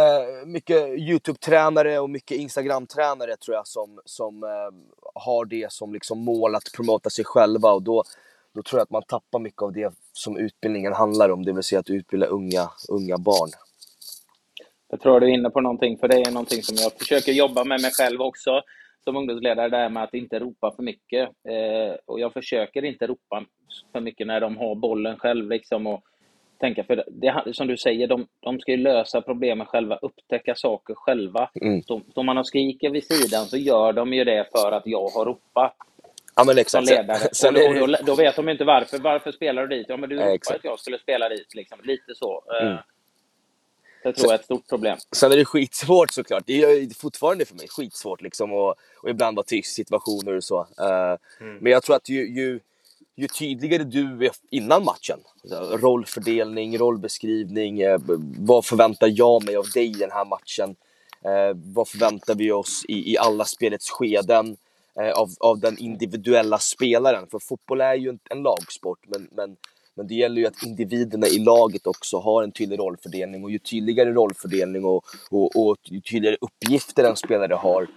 [0.47, 4.49] mycket YouTube-tränare och mycket Instagram-tränare tror jag som, som eh,
[5.15, 8.05] har det som liksom mål att promota sig själva och då,
[8.55, 11.63] då tror jag att man tappar mycket av det som utbildningen handlar om, det vill
[11.63, 13.51] säga att utbilda unga, unga barn.
[14.89, 17.65] Jag tror du är inne på någonting, för det är någonting som jag försöker jobba
[17.65, 18.63] med mig själv också
[19.05, 21.29] som ungdomsledare, det här med att inte ropa för mycket.
[21.29, 23.45] Eh, och jag försöker inte ropa
[23.93, 26.05] för mycket när de har bollen själv liksom och
[26.61, 26.85] tänka.
[26.85, 31.51] För det, som du säger, de, de ska ju lösa problemen själva, upptäcka saker själva.
[31.61, 31.83] Mm.
[32.15, 35.25] Om man har skriker vid sidan så gör de ju det för att jag har
[35.25, 35.77] ropat.
[36.37, 36.87] Ja men exakt.
[36.87, 37.19] Som ledare.
[37.19, 38.99] Sen, sen och, då, då, vet de inte varför.
[38.99, 39.87] Varför spelar du dit?
[39.89, 41.55] Ja men du ropade att jag skulle spela dit.
[41.55, 41.79] Liksom.
[41.83, 42.43] Lite så.
[42.61, 42.79] Eh, mm.
[44.03, 44.97] Det tror jag är ett stort problem.
[45.13, 46.43] Sen är det skitsvårt såklart.
[46.47, 50.45] Det är fortfarande för mig skitsvårt liksom och, och ibland vara tyst i situationer och
[50.45, 50.61] så.
[50.61, 51.59] Uh, mm.
[51.61, 52.61] Men jag tror att ju, ju
[53.17, 55.19] ju tydligare du är innan matchen.
[55.73, 58.01] Rollfördelning, rollbeskrivning, eh,
[58.39, 60.77] vad förväntar jag mig av dig i den här matchen?
[61.25, 64.57] Eh, vad förväntar vi oss i, i alla spelets skeden
[65.01, 67.27] eh, av, av den individuella spelaren?
[67.31, 69.57] För fotboll är ju en, en lagsport, men, men,
[69.95, 73.59] men det gäller ju att individerna i laget också har en tydlig rollfördelning och ju
[73.59, 77.89] tydligare rollfördelning och, och, och ju tydligare uppgifter en spelare har,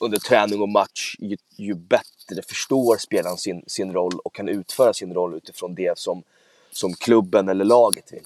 [0.00, 4.92] under träning och match, ju, ju, bättre förstår spelaren sin, sin roll och kan utföra
[4.92, 6.22] sin roll utifrån det som,
[6.70, 8.24] som klubben eller laget vill.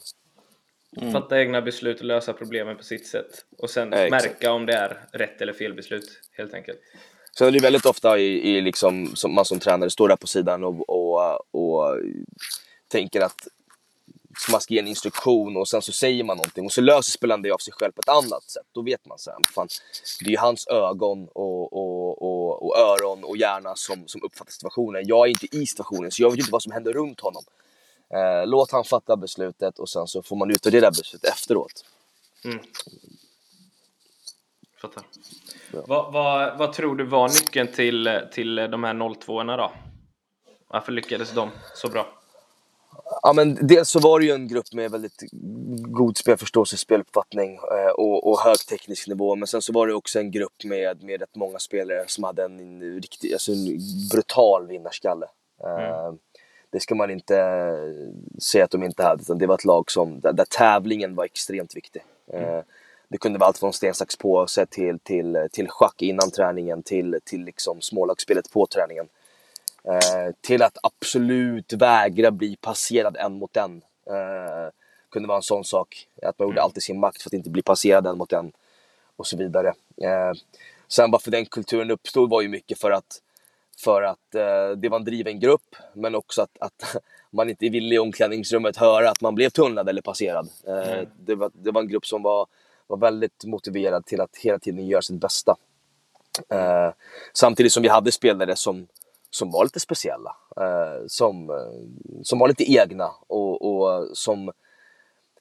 [0.96, 1.12] Mm.
[1.12, 3.44] Fatta egna beslut och lösa problemen på sitt sätt.
[3.58, 6.78] Och sen ja, märka om det är rätt eller fel beslut, helt enkelt.
[7.38, 10.26] Sen är det väldigt ofta i, i liksom, som man som tränare står där på
[10.26, 11.98] sidan och, och, och
[12.88, 13.48] tänker att
[14.38, 17.10] så man ska ge en instruktion och sen så säger man någonting och så löser
[17.10, 18.66] spelaren det av sig själv på ett annat sätt.
[18.72, 19.68] Då vet man sen, fan,
[20.20, 24.50] det är ju hans ögon och, och, och, och, öron och hjärna som, som uppfattar
[24.52, 25.02] situationen.
[25.06, 27.42] Jag är inte i situationen så jag vet inte vad som händer runt honom.
[28.14, 31.84] Eh, låt han fatta beslutet och sen så får man utvärdera beslutet efteråt.
[32.44, 32.58] Mm.
[34.80, 35.02] Fattar.
[35.72, 35.84] Ja.
[35.86, 39.72] Vad, vad, vad tror du var nyckeln till, till de här 02 då?
[40.68, 42.19] Varför lyckades de så bra?
[43.22, 45.22] Ja, men dels så var det ju en grupp med väldigt
[45.72, 49.36] god spelförståelse, speluppfattning eh, och, och hög teknisk nivå.
[49.36, 52.44] Men sen så var det också en grupp med, med rätt många spelare som hade
[52.44, 53.78] en, riktig, alltså en
[54.12, 55.26] brutal vinnarskalle.
[55.64, 56.18] Eh, mm.
[56.70, 57.34] Det ska man inte
[58.42, 61.24] säga att de inte hade, utan det var ett lag som, där, där tävlingen var
[61.24, 62.02] extremt viktig.
[62.32, 62.64] Eh, mm.
[63.08, 67.18] Det kunde vara allt från sten, sax, påse till, till, till schack innan träningen till,
[67.24, 69.08] till liksom smålagsspelet på träningen.
[69.84, 73.82] Eh, till att absolut vägra bli passerad en mot en.
[74.06, 74.70] Eh,
[75.10, 76.06] kunde vara en sån sak.
[76.22, 76.64] Att man gjorde mm.
[76.64, 78.52] alltid sin makt för att inte bli passerad en mot en.
[79.16, 79.68] Och så vidare.
[80.02, 80.32] Eh,
[80.88, 83.22] sen varför den kulturen uppstod var ju mycket för att,
[83.84, 85.76] för att eh, det var en driven grupp.
[85.94, 86.96] Men också att, att
[87.30, 90.48] man inte ville i omklädningsrummet höra att man blev tunnlad eller passerad.
[90.66, 91.06] Eh, mm.
[91.18, 92.46] det, var, det var en grupp som var,
[92.86, 95.56] var väldigt motiverad till att hela tiden göra sitt bästa.
[96.48, 96.90] Eh,
[97.32, 98.86] samtidigt som vi hade spelare som
[99.30, 100.36] som var lite speciella.
[100.56, 104.52] Eh, som, eh, som var lite egna och, och som,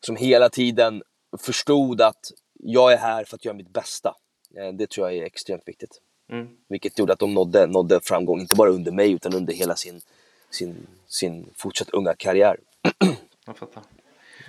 [0.01, 1.03] som hela tiden
[1.37, 4.15] förstod att jag är här för att göra mitt bästa.
[4.55, 6.01] Eh, det tror jag är extremt viktigt.
[6.31, 6.47] Mm.
[6.67, 10.01] Vilket gjorde att de nådde, nådde framgång, inte bara under mig utan under hela sin,
[10.49, 12.57] sin, sin fortsatt unga karriär.
[13.45, 13.83] jag fattar.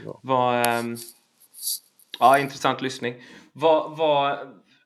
[0.04, 0.20] Ja.
[0.22, 0.96] Vad, ähm,
[2.18, 3.14] ja, intressant lyssning.
[3.52, 4.38] Vad, vad,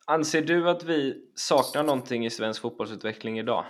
[0.04, 3.64] anser du att vi saknar någonting i svensk fotbollsutveckling idag?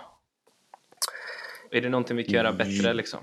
[1.71, 3.19] Är det någonting vi kan göra bättre liksom?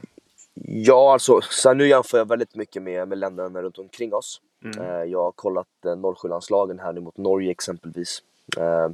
[0.55, 4.41] Ja, alltså så nu jämför jag väldigt mycket med, med länderna runt omkring oss.
[4.65, 4.81] Mm.
[4.81, 8.23] Eh, jag har kollat eh, 07-landslagen här nu mot Norge exempelvis.
[8.57, 8.89] Eh,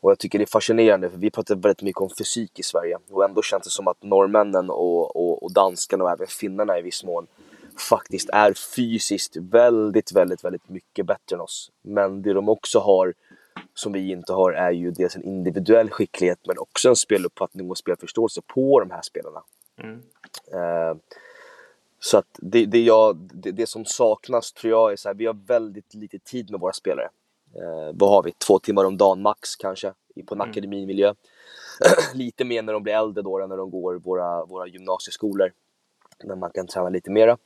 [0.00, 2.98] och jag tycker det är fascinerande, för vi pratar väldigt mycket om fysik i Sverige.
[3.10, 6.82] Och ändå känns det som att norrmännen och, och, och danskarna och även finnarna i
[6.82, 7.26] viss mån
[7.90, 11.70] faktiskt är fysiskt väldigt, väldigt, väldigt mycket bättre än oss.
[11.82, 13.14] Men det de också har,
[13.74, 17.78] som vi inte har, är ju dels en individuell skicklighet men också en speluppfattning och
[17.78, 19.42] spelförståelse på de här spelarna.
[19.82, 20.02] Mm.
[20.52, 20.96] Eh,
[22.00, 25.26] så att det, det, jag, det, det som saknas tror jag är så här, vi
[25.26, 27.08] har väldigt lite tid med våra spelare.
[27.54, 28.32] Eh, vad har vi?
[28.32, 29.92] Två timmar om dagen max kanske
[30.26, 30.50] på en Mm.
[30.50, 31.14] akademimiljö.
[32.14, 35.52] lite mer när de blir äldre då, när de går våra, våra gymnasieskolor.
[36.24, 37.38] När man kan träna lite mera.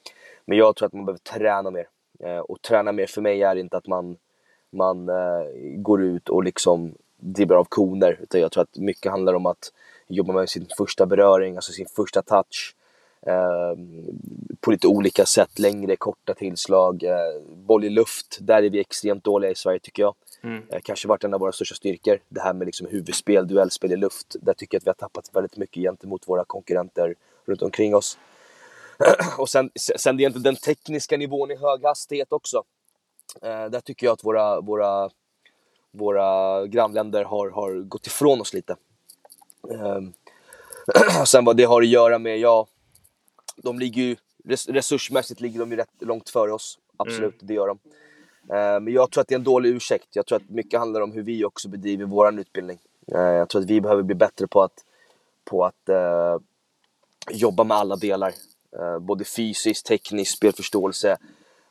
[0.44, 1.88] Men jag tror att man behöver träna mer.
[2.20, 4.16] Eh, och träna mer för mig är inte att man,
[4.73, 5.45] man eh,
[5.77, 8.19] går ut och liksom dribblar av koner.
[8.23, 9.73] Utan jag tror att mycket handlar om att
[10.09, 12.75] jobba med sin första beröring, alltså sin första touch.
[13.27, 13.79] Eh,
[14.61, 18.39] på lite olika sätt, längre, korta tillslag, eh, boll i luft.
[18.41, 20.15] Där är vi extremt dåliga i Sverige tycker jag.
[20.43, 20.63] Mm.
[20.69, 22.19] Eh, kanske varit en av våra största styrkor.
[22.29, 24.37] Det här med liksom huvudspel, duellspel i luft.
[24.41, 27.15] Där tycker jag att vi har tappat väldigt mycket gentemot våra konkurrenter
[27.47, 28.19] runt omkring oss.
[29.39, 32.63] och sen, sen det är inte den tekniska nivån i hög hastighet också.
[33.42, 35.11] Eh, där tycker jag att våra, våra,
[35.90, 38.77] våra grannländer har, har gått ifrån oss lite.
[39.71, 42.66] Eh, sen vad det har att göra med, ja,
[43.57, 46.79] de ligger ju, res, resursmässigt ligger de ju rätt långt före oss.
[46.97, 47.79] Absolut, det gör de.
[48.55, 50.09] Eh, Men jag tror att det är en dålig ursäkt.
[50.12, 52.79] Jag tror att mycket handlar om hur vi också bedriver vår utbildning.
[53.14, 54.85] Eh, Jag tror att vi behöver bli bättre på att,
[55.45, 56.37] på att eh,
[57.31, 58.35] jobba med alla delar.
[59.01, 61.16] Både fysiskt, tekniskt, spelförståelse,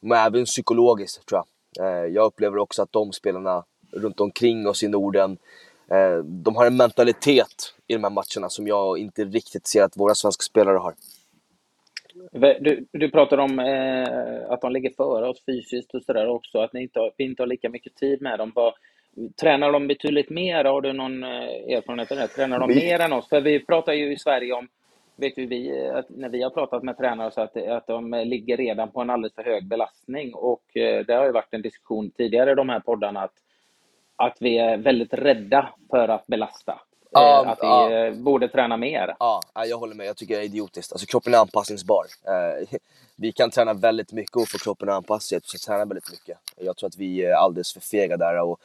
[0.01, 1.41] men även psykologiskt tror
[1.77, 1.87] jag.
[1.87, 5.37] Eh, jag upplever också att de spelarna runt omkring oss i Norden,
[5.91, 9.97] eh, de har en mentalitet i de här matcherna som jag inte riktigt ser att
[9.97, 10.93] våra svenska spelare har.
[12.59, 16.73] Du, du pratar om eh, att de ligger före oss fysiskt och sådär också, att
[16.73, 18.51] ni inte har, vi inte har lika mycket tid med dem.
[18.55, 18.73] Vad,
[19.41, 20.65] tränar de betydligt mer?
[20.65, 21.29] Har du någon eh,
[21.77, 22.27] erfarenhet av det?
[22.27, 23.29] Tränar de Vi- mer än oss?
[23.29, 24.67] För vi pratar ju i Sverige om,
[25.15, 28.57] vet ju vi, att när vi har pratat med tränare så att, att de ligger
[28.57, 32.11] redan på en alldeles för hög belastning och eh, det har ju varit en diskussion
[32.11, 33.33] tidigare i de här poddarna att,
[34.15, 36.81] att vi är väldigt rädda för att belasta.
[37.11, 37.91] Ja, Eh, att vi ja.
[37.91, 39.15] eh, borde träna mer.
[39.19, 40.07] Ja, ja, jag håller med.
[40.07, 40.91] Jag tycker det är idiotiskt.
[40.91, 42.05] Alltså kroppen är anpassningsbar.
[43.15, 46.37] Vi kan träna väldigt mycket och få kroppen att anpassa sig att träna väldigt mycket.
[46.57, 48.41] Jag tror att vi är alldeles för fega där.
[48.41, 48.59] Och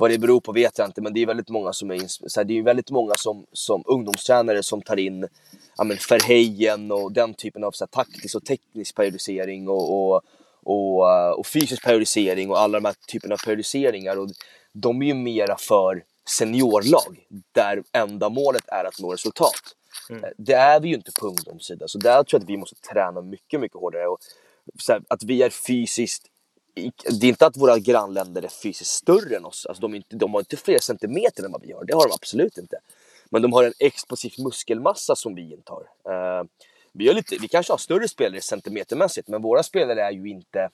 [0.00, 2.40] vad det beror på vet jag inte, men det är väldigt många som är, så
[2.40, 5.28] här, det är väldigt många som, som ungdomstränare som tar in
[5.76, 10.22] ja, men Verheyen och den typen av så här, taktisk och teknisk periodisering och, och,
[10.62, 14.16] och, och fysisk periodisering och alla de här typerna av periodiseringar.
[14.16, 14.28] Och
[14.72, 19.60] de är ju mera för seniorlag där enda målet är att nå resultat.
[20.10, 20.24] Mm.
[20.24, 22.76] Eh, Det är vi ju inte på ungdomssidan, så där tror jag att vi måste
[22.92, 24.06] träna mycket, mycket hårdare.
[24.06, 24.18] Och
[24.88, 26.26] här, att vi är fysiskt
[27.20, 29.66] det är inte att våra grannländer är fysiskt större än oss.
[29.66, 31.84] Alltså de, inte, de har inte fler centimeter än vad vi har.
[31.84, 32.78] Det har de absolut inte.
[33.30, 35.80] Men de har en explosiv muskelmassa som vi inte har.
[35.80, 36.46] Uh,
[36.92, 40.70] vi, har lite, vi kanske har större spelare centimetermässigt, men våra spelare är ju inte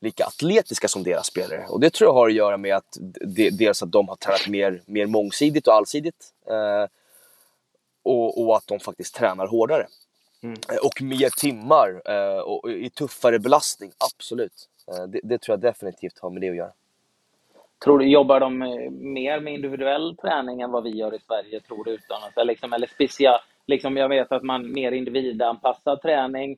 [0.00, 1.66] lika atletiska som deras spelare.
[1.68, 4.48] Och det tror jag har att göra med att de, dels att de har tränat
[4.48, 6.32] mer, mer mångsidigt och allsidigt.
[6.50, 6.88] Uh,
[8.02, 9.86] och, och att de faktiskt tränar hårdare.
[10.42, 10.56] Mm.
[10.72, 14.68] Eh, Och mer timmar eh, och, i tuffare belastning, absolut.
[14.88, 16.72] Eh, det, det tror jag definitivt har med det att göra.
[17.84, 18.58] Tror du, jobbar de
[19.14, 21.90] mer med individuell träning än vad vi gör i Sverige, tror du?
[21.90, 26.56] Utan liksom, eller special, liksom jag vet att man mer individanpassad träning,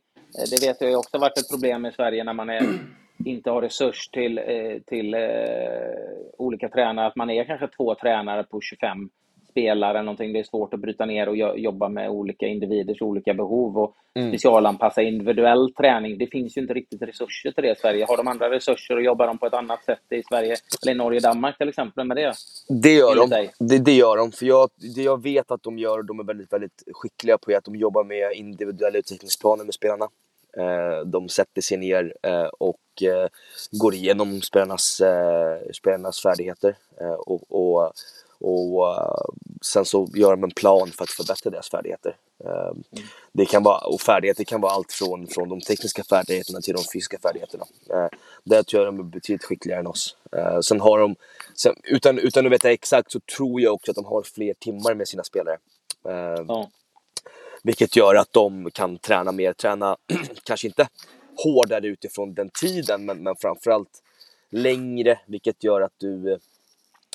[0.50, 2.62] det vet jag också varit ett problem i Sverige när man är,
[3.24, 4.40] inte har resurs till,
[4.86, 5.20] till eh,
[6.38, 9.10] olika tränare, att man är kanske två tränare på 25
[9.50, 10.32] spelare någonting.
[10.32, 13.96] Det är svårt att bryta ner och jo- jobba med olika individers olika behov och
[14.14, 14.28] Mm.
[14.30, 16.18] specialanpassa individuell träning.
[16.18, 18.04] Det finns ju inte riktigt resurser till det i Sverige.
[18.08, 20.94] Har de andra resurser och jobbar de på ett annat sätt i Sverige eller i
[20.94, 22.32] Norge och Danmark till exempel med det?
[22.82, 23.48] Det gör de.
[23.58, 24.32] Det, det gör de.
[24.32, 27.64] För jag, det jag vet att de gör, de är väldigt, väldigt skickliga på att
[27.64, 30.08] de jobbar med individuella utvecklingsplaner med spelarna.
[30.58, 33.28] Eh, de sätter sig ner eh, och eh,
[33.82, 35.00] går igenom spelarnas,
[35.72, 36.76] spelarnas färdigheter.
[37.26, 37.92] Och, och,
[38.40, 39.24] och eh,
[39.62, 42.16] sen så gör de en plan för att förbättra deras färdigheter.
[42.44, 42.72] Eh,
[43.32, 46.84] det kan vara, och färdigheter kan vara allt från, från de tekniska färdigheterna till de
[46.92, 47.64] fysiska färdigheterna.
[47.90, 48.08] Eh,
[48.44, 50.16] där tror jag de är betydligt skickligare än oss.
[50.36, 51.16] Eh, sen har de,
[51.54, 54.94] sen, utan, utan att veta exakt så tror jag också att de har fler timmar
[54.94, 55.58] med sina spelare.
[56.48, 56.70] Ja.
[57.62, 59.96] vilket gör att de kan träna mer, träna
[60.44, 60.88] kanske inte
[61.44, 64.02] hårdare utifrån den tiden men, men framförallt
[64.50, 66.38] längre vilket gör att du,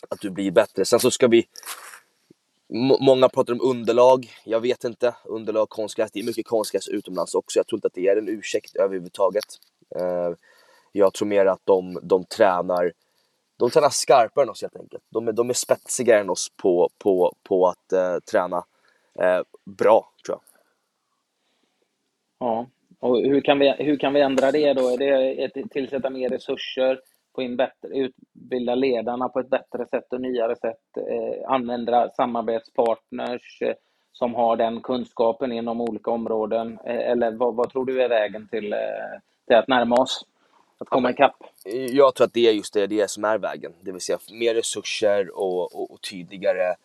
[0.10, 0.86] att du blir bättre.
[0.86, 1.48] Sen så ska vi
[3.00, 4.28] Många pratar om underlag.
[4.44, 5.16] Jag vet inte.
[5.26, 6.12] Underlag, konstgräs.
[6.12, 7.60] Det är mycket konstgräs utomlands också.
[7.60, 9.46] Jag tror inte att det är en ursäkt överhuvudtaget.
[9.96, 10.32] Eh,
[10.92, 12.92] jag tror mer att de, de tränar
[13.58, 15.04] de tränar skarpare än oss helt enkelt.
[15.10, 18.58] De är, de är spetsigare än oss på, på, på att uh, träna
[19.22, 20.42] uh, bra, tror jag.
[22.40, 22.68] Ja,
[23.00, 24.90] och hur kan vi, hur kan vi ändra det då?
[24.90, 27.00] Är det att tillsätta mer resurser,
[27.36, 33.62] få in bättre, utbilda ledarna på ett bättre sätt och nyare sätt, eh, använda samarbetspartners
[33.62, 33.74] eh,
[34.12, 36.80] som har den kunskapen inom olika områden?
[36.86, 38.80] Eh, eller vad, vad, tror du är vägen till, eh,
[39.48, 40.26] till att närma oss?
[40.78, 41.36] Att komma ikapp?
[41.92, 43.74] Jag tror att det är just det, det som är vägen.
[43.82, 46.76] Det vill säga mer resurser och, och, och tydligare,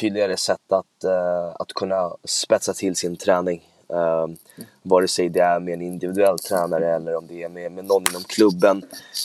[0.00, 3.62] tydligare sätt att, uh, att kunna spetsa till sin träning.
[3.86, 4.36] Um,
[4.82, 8.04] vare sig det är med en individuell tränare eller om det är med, med någon
[8.10, 8.82] inom klubben.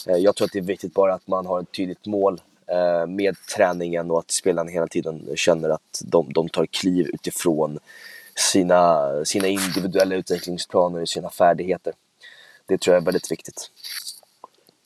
[0.09, 2.41] Uh, jag tror att det är viktigt bara att man har ett tydligt mål
[2.71, 7.79] uh, med träningen och att spelarna hela tiden känner att de, de tar kliv utifrån
[8.35, 11.93] sina, sina individuella utvecklingsplaner och sina färdigheter.
[12.65, 13.71] Det tror jag är väldigt viktigt.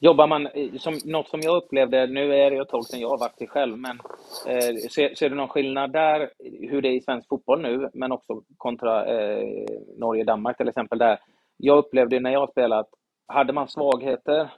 [0.04, 3.18] Jobbar man, som, något som jag upplevde, nu är det ett tag sedan jag har
[3.18, 4.00] varit det själv, men
[4.48, 6.30] eh, ser, ser, du någon skillnad där,
[6.70, 9.66] hur det är i svensk fotboll nu, men också kontra eh,
[9.98, 11.20] Norge-Danmark till exempel, där
[11.58, 12.90] jag upplevde när jag spelat,
[13.28, 14.54] hade man svagheter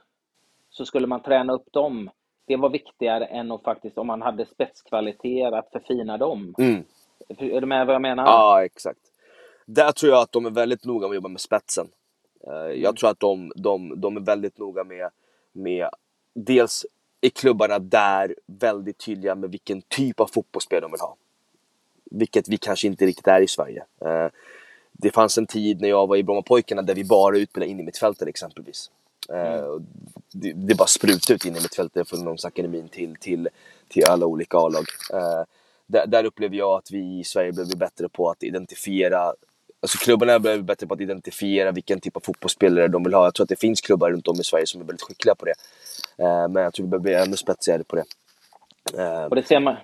[0.70, 2.10] så skulle man träna upp dem.
[2.46, 6.54] Det var viktigare än att faktiskt, om man hade spetskvaliteter, att förfina dem.
[6.58, 6.84] Mm.
[7.28, 8.24] Är du med vad jag menar?
[8.24, 9.00] Ja, exakt.
[9.66, 11.88] Där tror jag att de är väldigt noga med att jobba med spetsen.
[12.46, 12.94] Eh, jag mm.
[12.94, 15.10] tror att de, de, de är väldigt noga med
[15.56, 15.88] med
[16.34, 16.86] dels
[17.20, 21.16] är klubbarna där väldigt tydliga med vilken typ av fotbollsspel de vill ha.
[22.10, 23.84] Vilket vi kanske inte riktigt är i Sverige.
[24.00, 24.28] Eh,
[24.92, 27.82] det fanns en tid när jag var i Brommapojkarna där vi bara utbildade in i
[27.82, 28.90] mittfältet exempelvis.
[29.28, 29.86] Eh, mm.
[30.32, 33.48] Det, det bara sprutade ut in i mittfältet från ungdomsakademin till, till,
[33.88, 34.84] till alla olika A-lag.
[35.12, 35.42] Eh,
[35.86, 39.32] där, där upplever jag att vi i Sverige bli bättre på att identifiera
[39.86, 43.24] Alltså klubbarna bli bättre på att identifiera vilken typ av fotbollsspelare de vill ha.
[43.24, 45.44] Jag tror att det finns klubbar runt om i Sverige som är väldigt skickliga på
[45.44, 45.54] det.
[46.24, 48.04] Eh, men jag tror vi behöver bli ännu spetsigare på det.
[49.02, 49.24] Eh.
[49.24, 49.76] Och det ser man,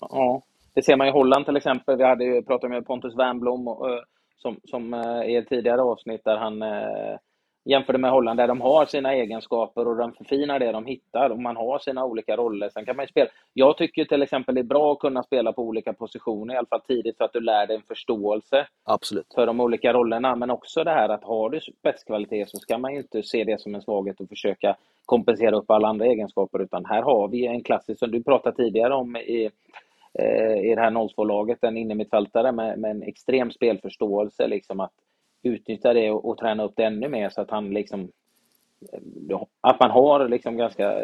[0.00, 0.42] ja,
[0.74, 1.96] det ser man i Holland till exempel.
[1.96, 4.04] Vi hade ju pratat med Pontus Wernbloom och,
[4.38, 7.16] som, som eh, i ett tidigare avsnitt där han eh,
[7.64, 11.38] jämförde med Holland där de har sina egenskaper och de förfinar det de hittar och
[11.38, 12.68] man har sina olika roller.
[12.68, 13.30] Sen kan man spela.
[13.52, 16.66] Jag tycker till exempel det är bra att kunna spela på olika positioner, i alla
[16.66, 19.34] fall tidigt, för att du lär dig en förståelse Absolut.
[19.34, 20.36] för de olika rollerna.
[20.36, 23.74] Men också det här att har du spetskvalitet så ska man inte se det som
[23.74, 27.98] en svaghet och försöka kompensera upp alla andra egenskaper, utan här har vi en klassisk,
[27.98, 29.50] som du pratade tidigare om i
[30.18, 34.46] eh, i det här 02-laget, en innermittfältare med, med en extrem spelförståelse.
[34.46, 34.92] Liksom att
[35.42, 38.10] utnyttja det och, och träna upp det ännu mer så att han liksom
[39.60, 41.02] att man har liksom ganska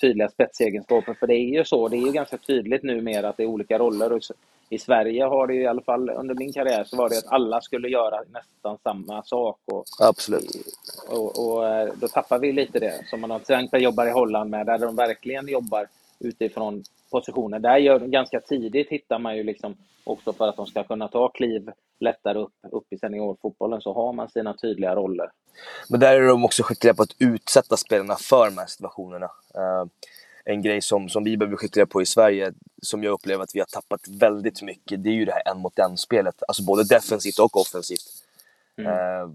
[0.00, 3.42] tydliga spetsegenskaper, för det är ju så, det är ju ganska tydligt numera att det
[3.42, 4.12] är olika roller.
[4.12, 4.20] Och
[4.68, 7.60] I Sverige har det i alla fall under min karriär så var det att alla
[7.60, 9.58] skulle göra nästan samma sak.
[9.64, 10.50] Och, Absolut.
[11.08, 14.50] Och, och eh, då tappar vi lite det, som man till exempel jobbar i Holland
[14.50, 17.58] med, där de verkligen jobbar utifrån positioner.
[17.58, 21.28] Där gör, ganska tidigt hittar man ju liksom också för att de ska kunna ta
[21.28, 25.30] kliv lättare upp, upp i seniorfotbollen så har man sina tydliga roller.
[25.88, 29.26] Men där är de också skickliga på att utsätta spelarna för de här situationerna.
[29.26, 29.86] Uh,
[30.44, 33.58] en grej som, som vi behöver skickliga på i Sverige, som jag upplever att vi
[33.58, 36.42] har tappat väldigt mycket, det är ju det här en mot en-spelet.
[36.48, 38.06] Alltså både defensivt och offensivt.
[38.78, 38.92] Mm.
[38.92, 39.30] Uh,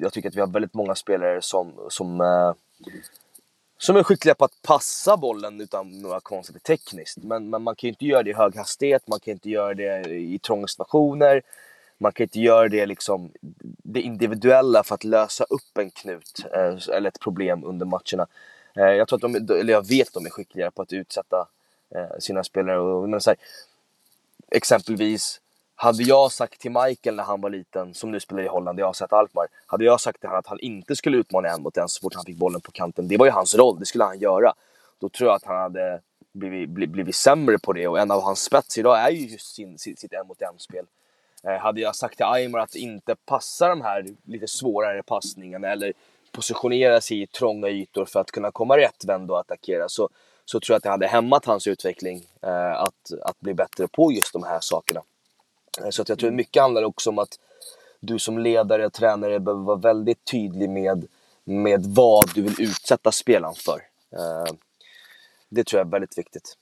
[0.00, 2.54] jag tycker att vi har väldigt många spelare som, som uh,
[3.84, 7.18] som är skickliga på att passa bollen utan några konstigheter tekniskt.
[7.18, 9.74] Men, men, man kan ju inte göra det i hög hastighet, man kan inte göra
[9.74, 11.42] det i trånga situationer.
[11.98, 13.32] Man kan inte göra det liksom
[13.82, 18.26] det individuella för att lösa upp en knut eh, eller ett problem under matcherna.
[18.76, 21.48] Eh, jag tror att de, eller jag vet att de är skickliga på att utsätta
[21.94, 22.78] eh, sina spelare.
[22.78, 23.36] Och, men så här,
[24.50, 25.40] exempelvis
[25.76, 28.86] hade jag sagt till Michael när han var liten, som nu spelar i Holland, jag
[28.86, 29.46] har sett Alkmaar.
[29.66, 32.14] Hade jag sagt till honom att han inte skulle utmana en mot en så fort
[32.14, 33.08] han fick bollen på kanten.
[33.08, 34.52] Det var ju hans roll, det skulle han göra.
[35.00, 36.00] Då tror jag att han hade
[36.32, 39.54] blivit, blivit, blivit sämre på det och en av hans spets idag är ju just
[39.54, 40.86] sin, sitt, sitt en mot en spel.
[41.44, 45.92] Eh, hade jag sagt till Aymar att inte passa de här lite svårare passningarna eller
[46.32, 50.08] positionera sig i trånga ytor för att kunna komma rättvänd och attackera så,
[50.44, 54.12] så tror jag att det hade hämmat hans utveckling eh, att, att bli bättre på
[54.12, 55.02] just de här sakerna.
[55.82, 57.38] Eh, så att jag tror mycket handlar också om att
[58.00, 61.06] du som ledare och tränare behöver vara väldigt tydlig med,
[61.44, 63.80] med vad du vill utsätta spelaren för.
[64.12, 64.54] Eh,
[65.48, 66.56] det tror jag är väldigt viktigt.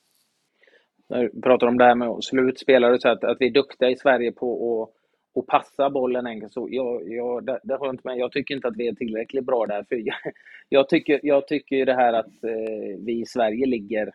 [1.09, 3.47] När du pratar om det här med att slå ut spelare, så att, att vi
[3.47, 5.03] är duktiga i Sverige på att
[5.35, 6.53] och passa bollen enkelt.
[6.53, 8.19] Så jag, jag, det, det har jag inte med.
[8.19, 9.85] Jag tycker inte att vi är tillräckligt bra där.
[9.89, 10.17] För jag,
[10.69, 14.13] jag tycker, jag tycker det här att eh, vi i Sverige ligger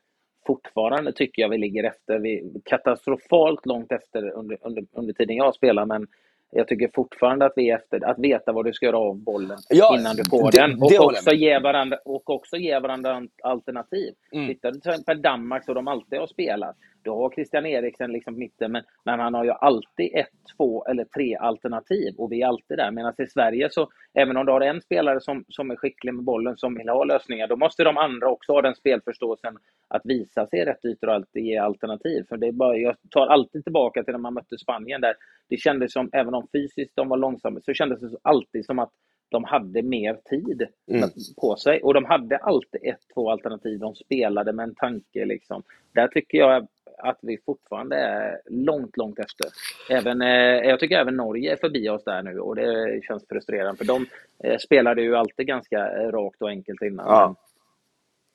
[0.47, 2.19] fortfarande tycker jag vi ligger efter.
[2.19, 6.07] Vi katastrofalt långt efter under, under, under tiden jag spelar, men
[6.51, 9.57] jag tycker fortfarande att vi är efter att veta vad du ska göra av bollen
[9.69, 10.81] ja, innan du får det, den.
[10.81, 14.13] Och, det också ge varandra, och också ge varandra alternativ.
[14.31, 14.47] Mm.
[14.47, 16.75] Tittar du till exempel Danmark så de alltid har spelat.
[17.03, 20.27] Då har Christian Eriksen liksom mitten, men, men han har ju alltid ett,
[20.57, 22.91] två eller tre alternativ och vi är alltid där.
[22.91, 26.23] Medan i Sverige så, även om du har en spelare som, som är skicklig med
[26.23, 30.47] bollen, som vill ha lösningar, då måste de andra också ha den spelförståelsen att visa
[30.47, 32.25] sig rätt ytor och alltid ge alternativ.
[32.29, 35.13] För det är bara, jag tar alltid tillbaka till när man mötte Spanien där
[35.49, 38.91] det kändes som, även om fysiskt de var långsamma, så kändes det alltid som att
[39.29, 41.09] de hade mer tid mm.
[41.41, 41.81] på sig.
[41.83, 43.79] Och de hade alltid ett, två alternativ.
[43.79, 45.25] De spelade med en tanke.
[45.25, 45.63] Liksom.
[45.93, 46.67] Där tycker jag
[46.97, 49.47] att vi fortfarande är långt, långt efter.
[49.89, 53.77] Även, eh, jag tycker även Norge är förbi oss där nu och det känns frustrerande.
[53.77, 54.05] För de
[54.43, 57.05] eh, spelade ju alltid ganska rakt och enkelt innan.
[57.05, 57.35] Ja.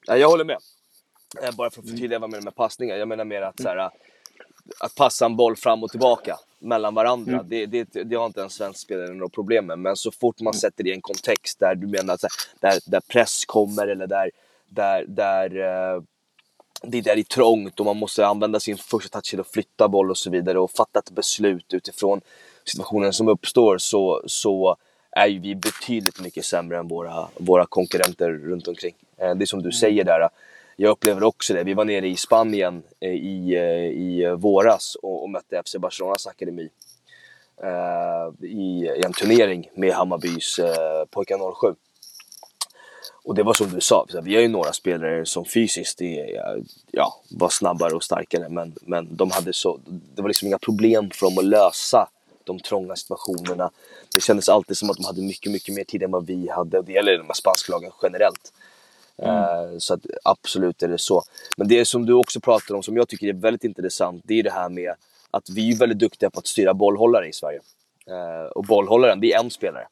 [0.06, 0.58] ja jag håller med.
[1.42, 2.96] Eh, bara för att förtydliga vad jag menar med passningar.
[2.96, 3.90] Jag menar mer att, så här,
[4.80, 7.32] att passa en boll fram och tillbaka mellan varandra.
[7.32, 7.48] Mm.
[7.48, 9.78] Det, det, det, har inte en svensk spelare några problem med.
[9.78, 10.60] Men så fort man mm.
[10.60, 12.24] sätter det i en kontext där du menar att
[12.60, 14.30] där, där press kommer eller där,
[14.68, 16.02] där, där uh,
[16.82, 19.88] det är där är trångt och man måste använda sin första touch till att flytta
[19.88, 22.20] boll och så vidare och fatta ett beslut utifrån
[22.64, 24.76] situationen som uppstår så, så
[25.10, 28.94] är ju vi betydligt mycket sämre än våra, våra konkurrenter runt omkring.
[29.16, 29.72] Eh, det är som du mm.
[29.72, 30.28] säger där,
[30.76, 31.64] jag upplever också det.
[31.64, 35.76] Vi var nere i Spanien eh, i, eh, i eh, våras och, och mötte FC
[35.76, 36.68] Barcelonas akademi
[37.64, 41.74] uh, i, i, en turnering med Hammarbys uh, pojkar 07.
[43.24, 47.20] Och det var som du sa, vi har ju några spelare som fysiskt är, ja,
[47.30, 51.26] var snabbare och starkare men, men de hade så, det var liksom inga problem för
[51.26, 52.08] dem att lösa
[52.44, 53.70] de trånga situationerna.
[54.14, 56.82] Det kändes alltid som att de hade mycket, mycket mer tid än vad vi hade
[56.82, 58.52] det gäller de här spanska lagen generellt.
[59.22, 59.72] Mm.
[59.72, 61.22] Uh, så att, absolut är det så.
[61.56, 64.42] Men det som du också pratar om som jag tycker är väldigt intressant, det är
[64.42, 64.94] det här med
[65.30, 67.60] att vi är väldigt duktiga på att styra bollhållare i Sverige.
[68.10, 69.88] Uh, och bollhållaren, det är en spelare.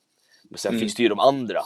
[0.51, 0.81] Men sen mm.
[0.81, 1.63] finns det ju de andra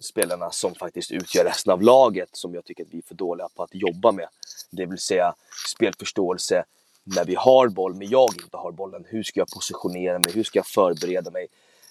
[0.00, 3.48] spelarna som faktiskt utgör resten av laget som jag tycker att vi är för dåliga
[3.56, 4.28] på att jobba med.
[4.70, 5.34] Det vill säga
[5.68, 6.64] spelförståelse
[7.04, 9.04] när vi har boll, men jag inte har bollen.
[9.08, 10.32] Hur ska jag positionera mig?
[10.34, 11.46] Hur ska jag förbereda mig?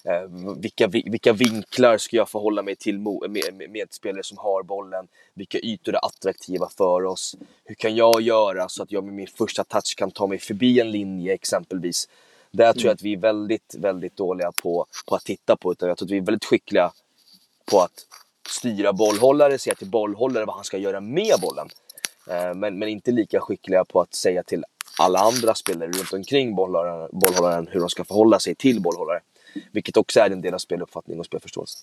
[0.06, 5.08] Eh, vilka, vilka vinklar ska jag förhålla mig till med, med, spelare som har bollen?
[5.34, 7.36] Vilka ytor är attraktiva för oss?
[7.64, 10.80] Hur kan jag göra så att jag med min första touch kan ta mig förbi
[10.80, 12.08] en linje exempelvis?
[12.50, 15.72] Där tror jag att vi är väldigt, väldigt dåliga på, på att titta på.
[15.72, 16.92] Utan jag tror att vi är väldigt skickliga
[17.64, 18.06] på att
[18.48, 21.68] styra bollhållare, säga till bollhållare vad han ska göra med bollen.
[22.30, 24.64] Eh, men, men inte lika skickliga på att säga till
[24.98, 29.20] alla andra spelare runt omkring bollhållaren, bollhållaren hur de ska förhålla sig till bollhållare.
[29.72, 31.78] Vilket också är en del av speluppfattning och spelförståelse.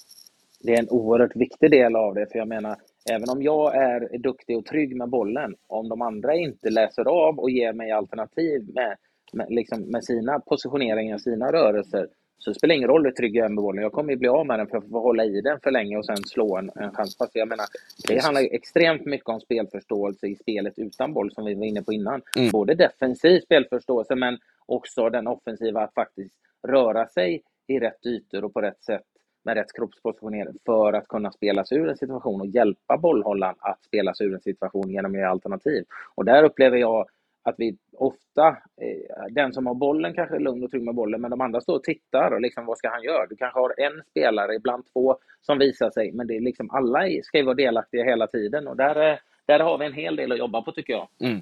[0.59, 2.75] Det är en oerhört viktig del av det, för jag menar,
[3.11, 7.39] även om jag är duktig och trygg med bollen, om de andra inte läser av
[7.39, 8.97] och ger mig alternativ med,
[9.33, 12.07] med, liksom med sina positioneringar, sina rörelser,
[12.43, 13.83] så det spelar ingen roll hur trygg jag är med bollen.
[13.83, 15.97] Jag kommer ju bli av med den för att få hålla i den för länge
[15.97, 17.29] och sen slå en, en chanspass.
[17.33, 17.65] Jag menar,
[18.07, 21.93] det handlar extremt mycket om spelförståelse i spelet utan boll, som vi var inne på
[21.93, 22.21] innan.
[22.37, 22.51] Mm.
[22.51, 26.33] Både defensiv spelförståelse, men också den offensiva, att faktiskt
[26.67, 29.03] röra sig i rätt ytor och på rätt sätt
[29.45, 33.83] med rätt kroppspositionering för att kunna spela sig ur en situation och hjälpa bollhållaren att
[33.83, 35.85] spela sig ur en situation genom att ge alternativ.
[36.15, 37.07] Och där upplever jag
[37.43, 38.47] att vi ofta,
[38.81, 41.61] eh, den som har bollen kanske är lugn och trygg med bollen, men de andra
[41.61, 43.27] står och tittar och liksom, vad ska han göra?
[43.27, 46.99] Du kanske har en spelare, ibland två, som visar sig, men det är liksom alla
[47.23, 50.31] ska ju vara delaktiga hela tiden och där, eh, där har vi en hel del
[50.31, 51.07] att jobba på tycker jag.
[51.19, 51.41] Mm.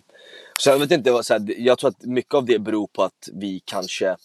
[0.57, 3.29] Så jag, vet inte, så här, jag tror att mycket av det beror på att
[3.33, 4.15] vi kanske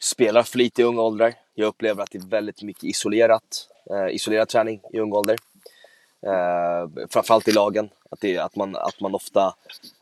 [0.00, 1.34] spelar för lite i unga åldrar.
[1.54, 5.36] Jag upplever att det är väldigt mycket isolerat, eh, isolerad träning i ung ålder.
[6.26, 9.54] Eh, framförallt i lagen, att, det, att, man, att man ofta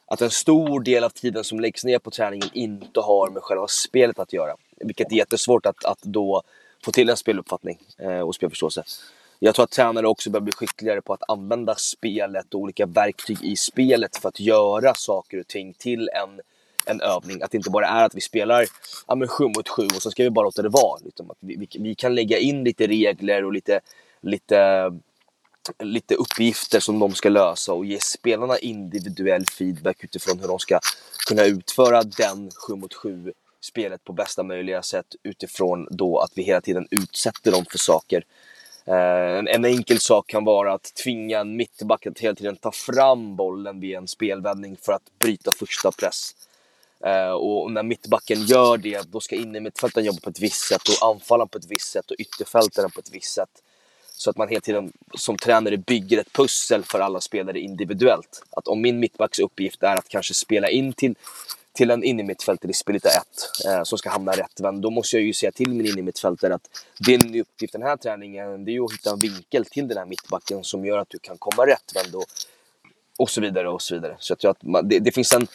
[0.07, 3.69] att en stor del av tiden som läggs ner på träningen inte har med själva
[3.69, 4.55] spelet att göra.
[4.77, 6.43] Vilket är jättesvårt att, att då
[6.85, 8.85] få till en speluppfattning eh, och spelförståelse.
[9.39, 13.39] Jag tror att tränare också behöver bli skickligare på att använda spelet och olika verktyg
[13.43, 16.41] i spelet för att göra saker och ting till en,
[16.89, 17.43] en övning.
[17.43, 18.67] Att det inte bara är att vi spelar
[19.07, 20.99] ja, men 7 mot 7 och så ska vi bara låta det vara.
[21.05, 23.81] Liksom att vi, vi, vi kan lägga in lite regler och lite,
[24.23, 24.91] lite
[25.79, 30.81] lite uppgifter som de ska lösa och ge spelarna individuell feedback utifrån hur de ska
[31.29, 36.43] kunna utföra den 7 mot 7 spelet på bästa möjliga sätt utifrån då att vi
[36.43, 38.25] hela tiden utsätter dem för saker.
[38.85, 42.73] Eh, en, en enkel sak kan vara att tvinga en mittback att hela tiden ta
[42.73, 46.35] fram bollen vid en spelvändning för att bryta första press.
[47.05, 51.09] Eh, och när mittbacken gör det, då ska innermittfältaren jobba på ett visst sätt och
[51.09, 53.63] anfallaren på ett visst sätt och ytterfältaren på ett visst sätt.
[54.19, 58.43] Så att man hela tiden som tränare bygger ett pussel för alla spelare individuellt.
[58.51, 61.15] Att om min mittbacks uppgift är att kanske spela in till,
[61.73, 63.15] till en innermittfältare i spelita 1
[63.67, 66.69] eh, som ska hamna rätt vänd, då måste jag ju säga till min innermittfältare att
[67.07, 70.07] din uppgift den här träningen, det är ju att hitta en vinkel till den här
[70.07, 72.27] mittbacken som gör att du kan komma rätt vänd och,
[73.19, 74.17] och så vidare och så vidare.
[74.19, 75.47] Så jag tror att man, det, det, finns en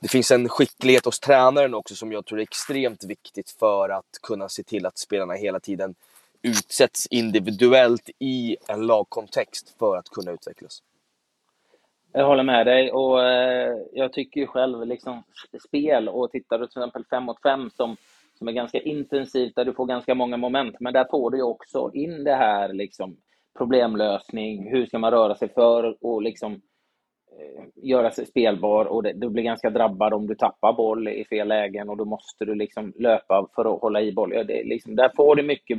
[0.00, 4.18] det finns en skicklighet hos tränaren också som jag tror är extremt viktigt för att
[4.22, 5.94] kunna se till att spelarna hela tiden
[6.42, 10.82] utsätts individuellt i en lagkontext för att kunna utvecklas.
[12.12, 15.22] Jag håller med dig och eh, jag tycker ju själv liksom
[15.66, 17.96] spel och tittar du till exempel 5 mot 5 som,
[18.38, 21.42] som är ganska intensivt där du får ganska många moment men där får du ju
[21.42, 23.16] också in det här liksom
[23.58, 26.60] problemlösning, hur ska man röra sig för och liksom
[27.74, 31.48] göra sig spelbar och det, du blir ganska drabbad om du tappar boll i fel
[31.48, 34.32] lägen och då måste du liksom löpa för att hålla i boll.
[34.34, 35.78] Ja, det, liksom, där får du mycket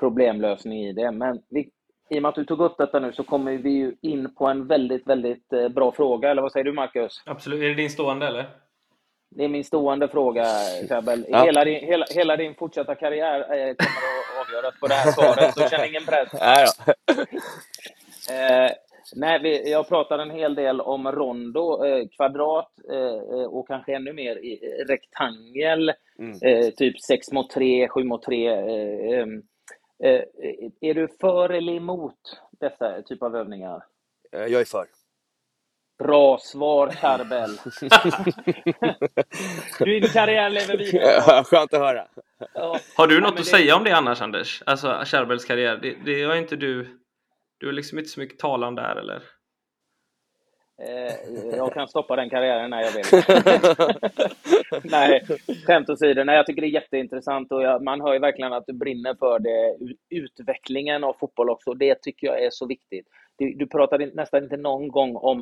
[0.00, 1.10] problemlösning i det.
[1.10, 1.68] Men vi,
[2.10, 4.46] i och med att du tog upp detta nu så kommer vi ju in på
[4.46, 6.30] en väldigt, väldigt eh, bra fråga.
[6.30, 7.22] Eller vad säger du, Marcus?
[7.26, 7.62] Absolut.
[7.62, 8.46] Är det din stående, eller?
[9.30, 10.46] Det är min stående fråga,
[10.88, 11.24] Kabel.
[11.28, 11.44] Ja.
[11.44, 15.54] Hela, din, hela, hela din fortsatta karriär eh, kommer att avgöras på det här svaret,
[15.54, 16.28] så känn ingen press.
[18.28, 18.70] Ja, eh,
[19.16, 24.12] nej, vi, jag pratar en hel del om rondo, eh, kvadrat eh, och kanske ännu
[24.12, 25.92] mer i rektangel.
[26.18, 26.38] Mm.
[26.42, 28.48] Eh, typ 6 mot 3, 7 mot 3.
[30.02, 30.22] Eh,
[30.80, 33.84] är du för eller emot dessa typ av övningar?
[34.32, 34.86] Eh, jag är för.
[35.98, 37.50] Bra svar, Charbel.
[39.78, 41.44] Din karriär lever vidare.
[41.44, 42.06] Skönt att höra.
[42.54, 42.78] Ja.
[42.96, 43.44] Har du något att det...
[43.44, 44.62] säga om det annars, Anders?
[44.66, 45.78] Alltså Charbels karriär.
[45.82, 47.01] Det, det har inte du...
[47.62, 49.22] Du är liksom inte så mycket talan där, eller?
[50.82, 53.04] Eh, jag kan stoppa den karriären när jag vill.
[54.90, 55.22] Nej,
[55.66, 56.24] skämt åsido.
[56.24, 59.14] Nej, jag tycker det är jätteintressant och jag, man hör ju verkligen att du brinner
[59.14, 59.76] för det.
[60.10, 63.06] Utvecklingen av fotboll också, det tycker jag är så viktigt.
[63.36, 65.38] Du, du pratar nästan inte någon gång om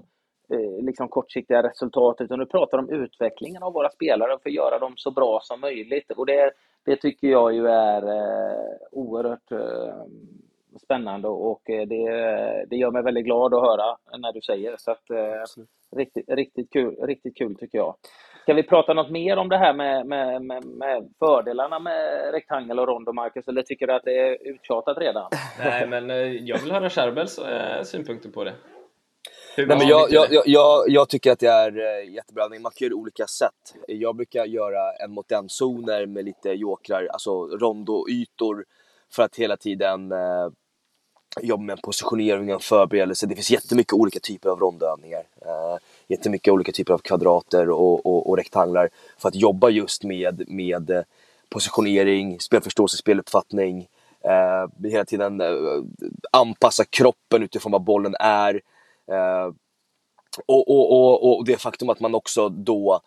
[0.53, 4.79] eh, liksom kortsiktiga resultat, utan du pratar om utvecklingen av våra spelare för att göra
[4.79, 6.11] dem så bra som möjligt.
[6.11, 6.53] Och det,
[6.85, 10.05] det tycker jag ju är eh, oerhört eh,
[10.79, 12.05] spännande och eh, det,
[12.71, 14.77] det gör mig väldigt glad att höra när du säger.
[14.79, 17.95] Så att, eh, riktigt, riktigt, kul, riktigt kul tycker jag.
[18.43, 22.79] Ska vi prata något mer om det här med, med, med, med fördelarna med rektangel
[22.79, 23.49] och rondo, Marcus?
[23.49, 25.31] Eller tycker du att det är uttjatat redan?
[25.59, 27.41] Nej, men eh, jag vill höra Kärbels
[27.85, 28.55] synpunkter på det.
[29.57, 32.49] Nej, men jag, jag, jag, jag, tycker att det är jättebra.
[32.49, 33.75] Man kan göra olika sätt.
[33.87, 38.65] Jag brukar göra en mot en zoner med lite jokrar, alltså rondoytor
[39.13, 40.49] för att hela tiden eh,
[41.41, 43.27] jobba med positionering och förberedelse.
[43.27, 45.23] Det finns jättemycket olika typer av rondövningar.
[45.47, 45.77] Eh,
[46.09, 50.91] jättemycket olika typer av kvadrater och, och, och, rektanglar för att jobba just med, med
[50.91, 51.03] eh,
[51.49, 53.89] positionering, spelförståelse, speluppfattning.
[54.25, 55.83] Eh, hela tiden eh,
[56.33, 58.55] anpassa kroppen utifrån vad bollen är.
[59.07, 59.53] Eh,
[60.47, 63.01] och, och, och, det faktum att man också då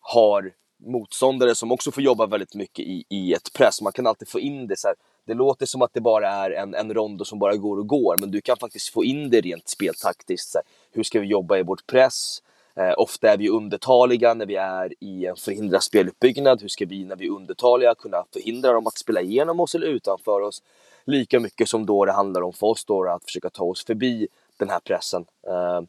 [0.00, 0.52] har
[0.86, 3.82] motståndare som också får jobba väldigt mycket i, i ett press.
[3.82, 4.96] Man kan alltid få in det så här,
[5.26, 8.16] det låter som att det bara är en, en rondo som bara går och går,
[8.16, 10.50] men du kan faktiskt få in det rent speltaktiskt.
[10.50, 12.42] Så här, hur ska vi jobba i vårt press?
[12.76, 16.62] Eh, ofta är vi undertaliga när vi är i en förhindrad speluppbyggnad.
[16.62, 19.86] Hur ska vi när vi är undertaliga kunna förhindra dem att spela igenom oss eller
[19.86, 20.62] utanför oss?
[21.04, 24.28] Lika mycket som då det handlar om för oss då att försöka ta oss förbi
[24.56, 25.24] den här pressen.
[25.46, 25.80] Eh,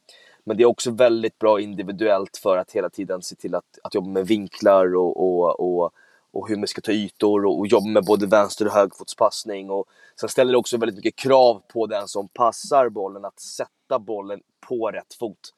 [0.44, 3.96] men det är också väldigt bra individuellt för att hela tiden se till att, att
[3.96, 5.94] jobba med vinklar och, och, och
[6.36, 9.70] och hur man ska ta ytor och, och jobba med både vänster och högerfotspassning.
[9.70, 9.86] Och
[10.20, 14.42] sen ställer det också väldigt mycket krav på den som passar bollen att sätta bollen
[14.68, 15.54] på rätt fot.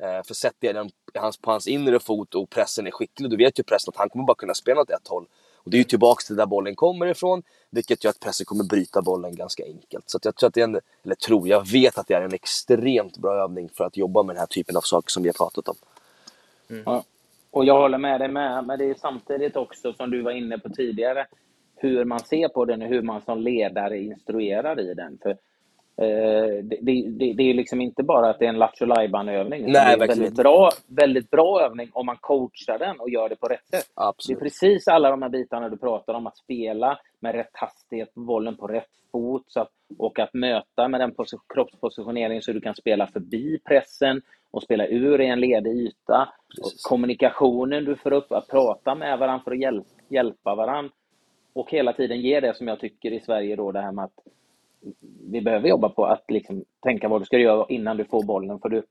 [0.00, 3.36] Eh, för sätter jag den hans, på hans inre fot och pressen är skicklig, då
[3.36, 5.26] vet ju pressen att han kommer bara kunna spela åt ett håll.
[5.54, 8.64] Och det är ju tillbaks till där bollen kommer ifrån, vilket gör att pressen kommer
[8.64, 10.10] bryta bollen ganska enkelt.
[10.10, 12.34] Så jag tror att det är en, eller tror, jag vet att det är en
[12.34, 15.34] extremt bra övning för att jobba med den här typen av saker som vi har
[15.34, 15.76] pratat om.
[16.70, 16.82] Mm.
[16.86, 17.04] Ja.
[17.56, 20.58] Och jag håller med dig med, men det är samtidigt också som du var inne
[20.58, 21.26] på tidigare,
[21.76, 25.18] hur man ser på den och hur man som ledare instruerar i den.
[25.22, 29.62] För eh, det, det, det, är liksom inte bara att det är en Lattjo övning
[29.62, 33.28] Nej, det är en väldigt bra, väldigt bra övning om man coachar den och gör
[33.28, 33.90] det på rätt sätt.
[33.94, 34.38] Absolut.
[34.38, 38.14] Det är precis alla de här bitarna du pratar om, att spela med rätt hastighet
[38.14, 41.14] bollen på rätt fot så att, och att möta med den
[41.54, 46.28] kroppspositioneringen så du kan spela förbi pressen och spela ur i en ledig yta.
[46.88, 50.92] kommunikationen du får upp, att prata med varandra för att hjälp, hjälpa varandra.
[51.52, 54.20] Och hela tiden ge det som jag tycker i Sverige då, det här med att
[55.30, 58.58] vi behöver jobba på att liksom tänka vad du ska göra innan du får bollen.
[58.58, 58.82] För du,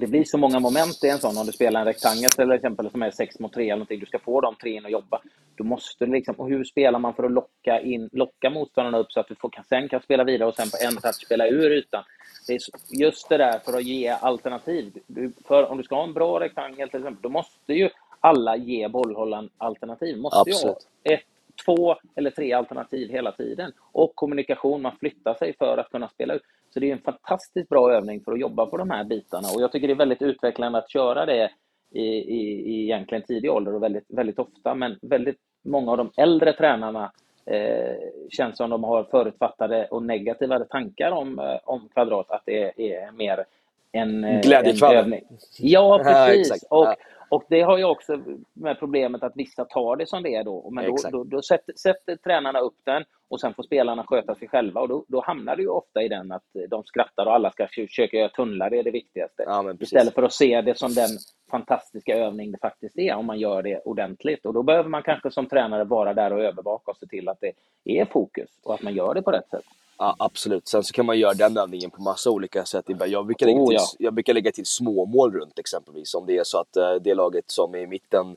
[0.00, 2.90] det blir så många moment i en sån, om du spelar en rektangel till exempel
[2.90, 5.20] som är 6 mot 3 eller någonting, du ska få de tre in och jobba.
[5.56, 9.12] Då måste du liksom, och hur spelar man för att locka, in, locka motståndarna upp
[9.12, 11.70] så att du får, sen kan spela vidare och sen på en touch spela ur
[11.70, 12.04] ytan.
[12.46, 12.60] Det är
[13.00, 14.92] just det där för att ge alternativ.
[15.06, 17.90] Du, för om du ska ha en bra rektangel till exempel, då måste ju
[18.20, 20.18] alla ge bollhållaren alternativ.
[20.18, 20.62] Måste Absolut.
[21.04, 21.24] ju ha ett,
[21.64, 23.72] två eller tre alternativ hela tiden.
[23.92, 26.42] Och kommunikation, man flyttar sig för att kunna spela ut.
[26.74, 29.48] Så det är en fantastiskt bra övning för att jobba på de här bitarna.
[29.54, 31.50] Och jag tycker det är väldigt utvecklande att köra det
[31.90, 34.74] i, i, i egentligen tidig ålder och väldigt, väldigt ofta.
[34.74, 37.12] Men väldigt många av de äldre tränarna
[37.46, 37.96] eh,
[38.30, 43.12] känns som de har förutfattade och negativa tankar om, eh, om kvadrat, att det är
[43.12, 43.44] mer
[43.92, 45.24] en, eh, en övning.
[45.58, 46.66] Ja, precis.
[46.70, 46.94] Ja, och,
[47.32, 48.20] och det har ju också
[48.52, 50.70] med problemet att vissa tar det som det är då.
[50.70, 54.48] Men då, då, då sätter, sätter, tränarna upp den och sen får spelarna sköta sig
[54.48, 54.80] själva.
[54.80, 57.66] Och då, då hamnar det ju ofta i den att de skrattar och alla ska
[57.66, 59.44] försöka göra tunnlar, det är det viktigaste.
[59.46, 61.08] Ja, Istället för att se det som den
[61.50, 64.46] fantastiska övning det faktiskt är om man gör det ordentligt.
[64.46, 67.40] Och då behöver man kanske som tränare vara där och övervaka och se till att
[67.40, 67.52] det
[67.84, 69.64] är fokus och att man gör det på rätt sätt.
[70.02, 70.68] Ja, absolut.
[70.68, 72.84] Sen så kan man göra den övningen på massa olika sätt.
[73.06, 73.86] Jag brukar lägga oh, till, oh, ja.
[73.98, 76.14] jag brukar lägga till småmål runt exempelvis.
[76.14, 78.36] Om det är så att eh, det laget som är i mitten,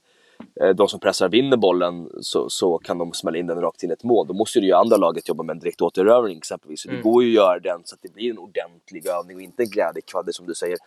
[0.62, 3.92] eh, de som pressar vinner bollen, så, så kan de smälla in den rakt till
[3.92, 4.28] ett mål.
[4.28, 6.86] Då måste ju andra laget jobba med en direkt återövning exempelvis.
[6.86, 6.98] Mm.
[6.98, 9.64] Det går ju att göra den så att det blir en ordentlig övning och inte
[9.64, 10.78] en glädjekvadde som du säger.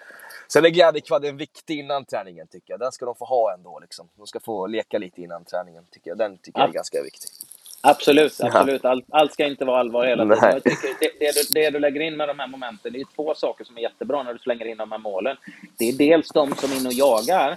[0.49, 2.81] Sen är glädjekvadden viktig innan träningen tycker jag.
[2.81, 4.09] Den ska de få ha ändå liksom.
[4.16, 6.18] De ska få leka lite innan träningen tycker jag.
[6.18, 7.29] Den tycker jag är ganska viktig.
[7.81, 8.85] Absolut, absolut.
[8.85, 10.39] Allt, allt ska inte vara allvar hela tiden.
[10.53, 13.05] Jag tycker det, det, du, det du lägger in med de här momenten, det är
[13.16, 15.37] två saker som är jättebra när du slänger in de här målen.
[15.79, 17.57] Det är dels de som är inne och jagar,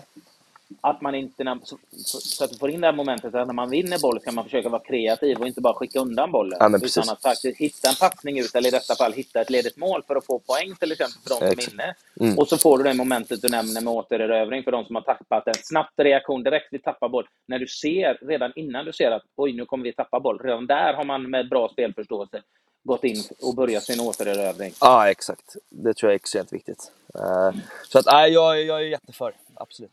[0.82, 3.70] att man inte, så, så, att du får in det här momentet att när man
[3.70, 6.58] vinner boll ska man försöka vara kreativ och inte bara skicka undan bollen.
[6.60, 9.78] Ja, utan att faktiskt hitta en passning ut, eller i detta fall hitta ett ledigt
[9.78, 11.96] mål för att få poäng till exempel för de som är inne.
[12.20, 12.38] Mm.
[12.38, 15.48] Och så får du det momentet du nämner med återerövring för de som har tappat
[15.48, 17.28] en snabbt reaktion direkt vid tappa boll.
[17.48, 20.40] När du ser, redan innan du ser att oj, nu kommer vi tappa boll.
[20.40, 22.42] Redan där har man med bra spelförståelse
[22.84, 24.74] gått in och börjat sin återerövring.
[24.82, 25.56] Ja, exakt.
[25.70, 26.92] Det tror jag är extremt viktigt.
[27.16, 29.34] Uh, så att, nej, jag, jag är jätteför.
[29.54, 29.92] Absolut.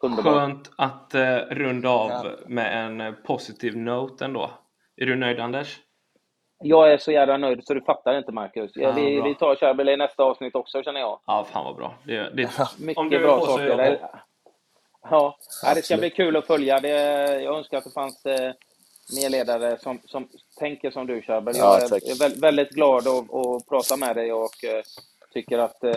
[0.00, 0.32] Underbar.
[0.32, 2.24] Skönt att eh, runda av ja.
[2.46, 4.50] med en eh, positiv note ändå.
[4.96, 5.78] Är du nöjd Anders?
[6.64, 8.72] Jag är så jävla nöjd så du fattar inte Marcus.
[8.74, 11.20] Ja, vi, vi tar Charbel i nästa avsnitt också känner jag.
[11.26, 11.94] Ja, fan vad bra.
[12.04, 13.98] Det, det, Mycket om du bra saker.
[15.10, 16.80] Ja, ja, det ska bli kul att följa.
[16.80, 16.90] Det,
[17.42, 18.52] jag önskar att det fanns eh,
[19.20, 20.28] mer ledare som, som
[20.58, 21.56] tänker som du Charbel.
[21.56, 24.82] Jag ja, är, är väldigt glad att, att prata med dig och eh,
[25.32, 25.92] tycker att eh,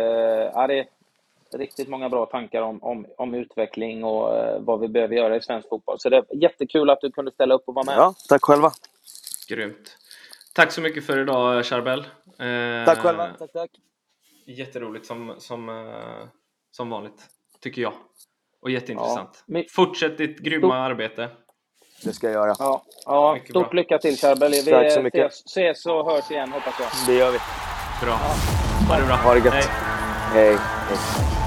[0.53, 0.87] ja, det,
[1.53, 5.41] riktigt många bra tankar om, om, om utveckling och eh, vad vi behöver göra i
[5.41, 5.99] svensk fotboll.
[5.99, 7.95] Så det är jättekul att du kunde ställa upp och vara med.
[7.97, 8.71] Ja, tack själva.
[9.49, 9.97] Grymt.
[10.53, 11.99] Tack så mycket för idag Charbel.
[11.99, 13.29] Eh, tack själva.
[13.39, 13.69] Tack, tack.
[14.45, 16.27] Jätteroligt som, som, eh,
[16.71, 17.27] som vanligt,
[17.59, 17.93] tycker jag.
[18.61, 19.43] Och jätteintressant.
[19.45, 20.75] Ja, Fortsätt ditt grymma stort...
[20.75, 21.29] arbete.
[22.03, 22.55] Det ska jag göra.
[22.59, 23.81] Ja, ja stort bra.
[23.81, 24.51] lycka till Charbel.
[24.51, 25.31] Vi tack så mycket.
[25.31, 26.89] ses, ses och hörs igen hoppas jag.
[27.07, 27.37] Det gör vi.
[28.05, 28.13] Bra.
[28.89, 29.15] Ha det bra.
[29.15, 29.53] Ha det gött.
[29.53, 29.63] Hej.
[30.33, 30.57] Hej.
[30.89, 31.40] Hej.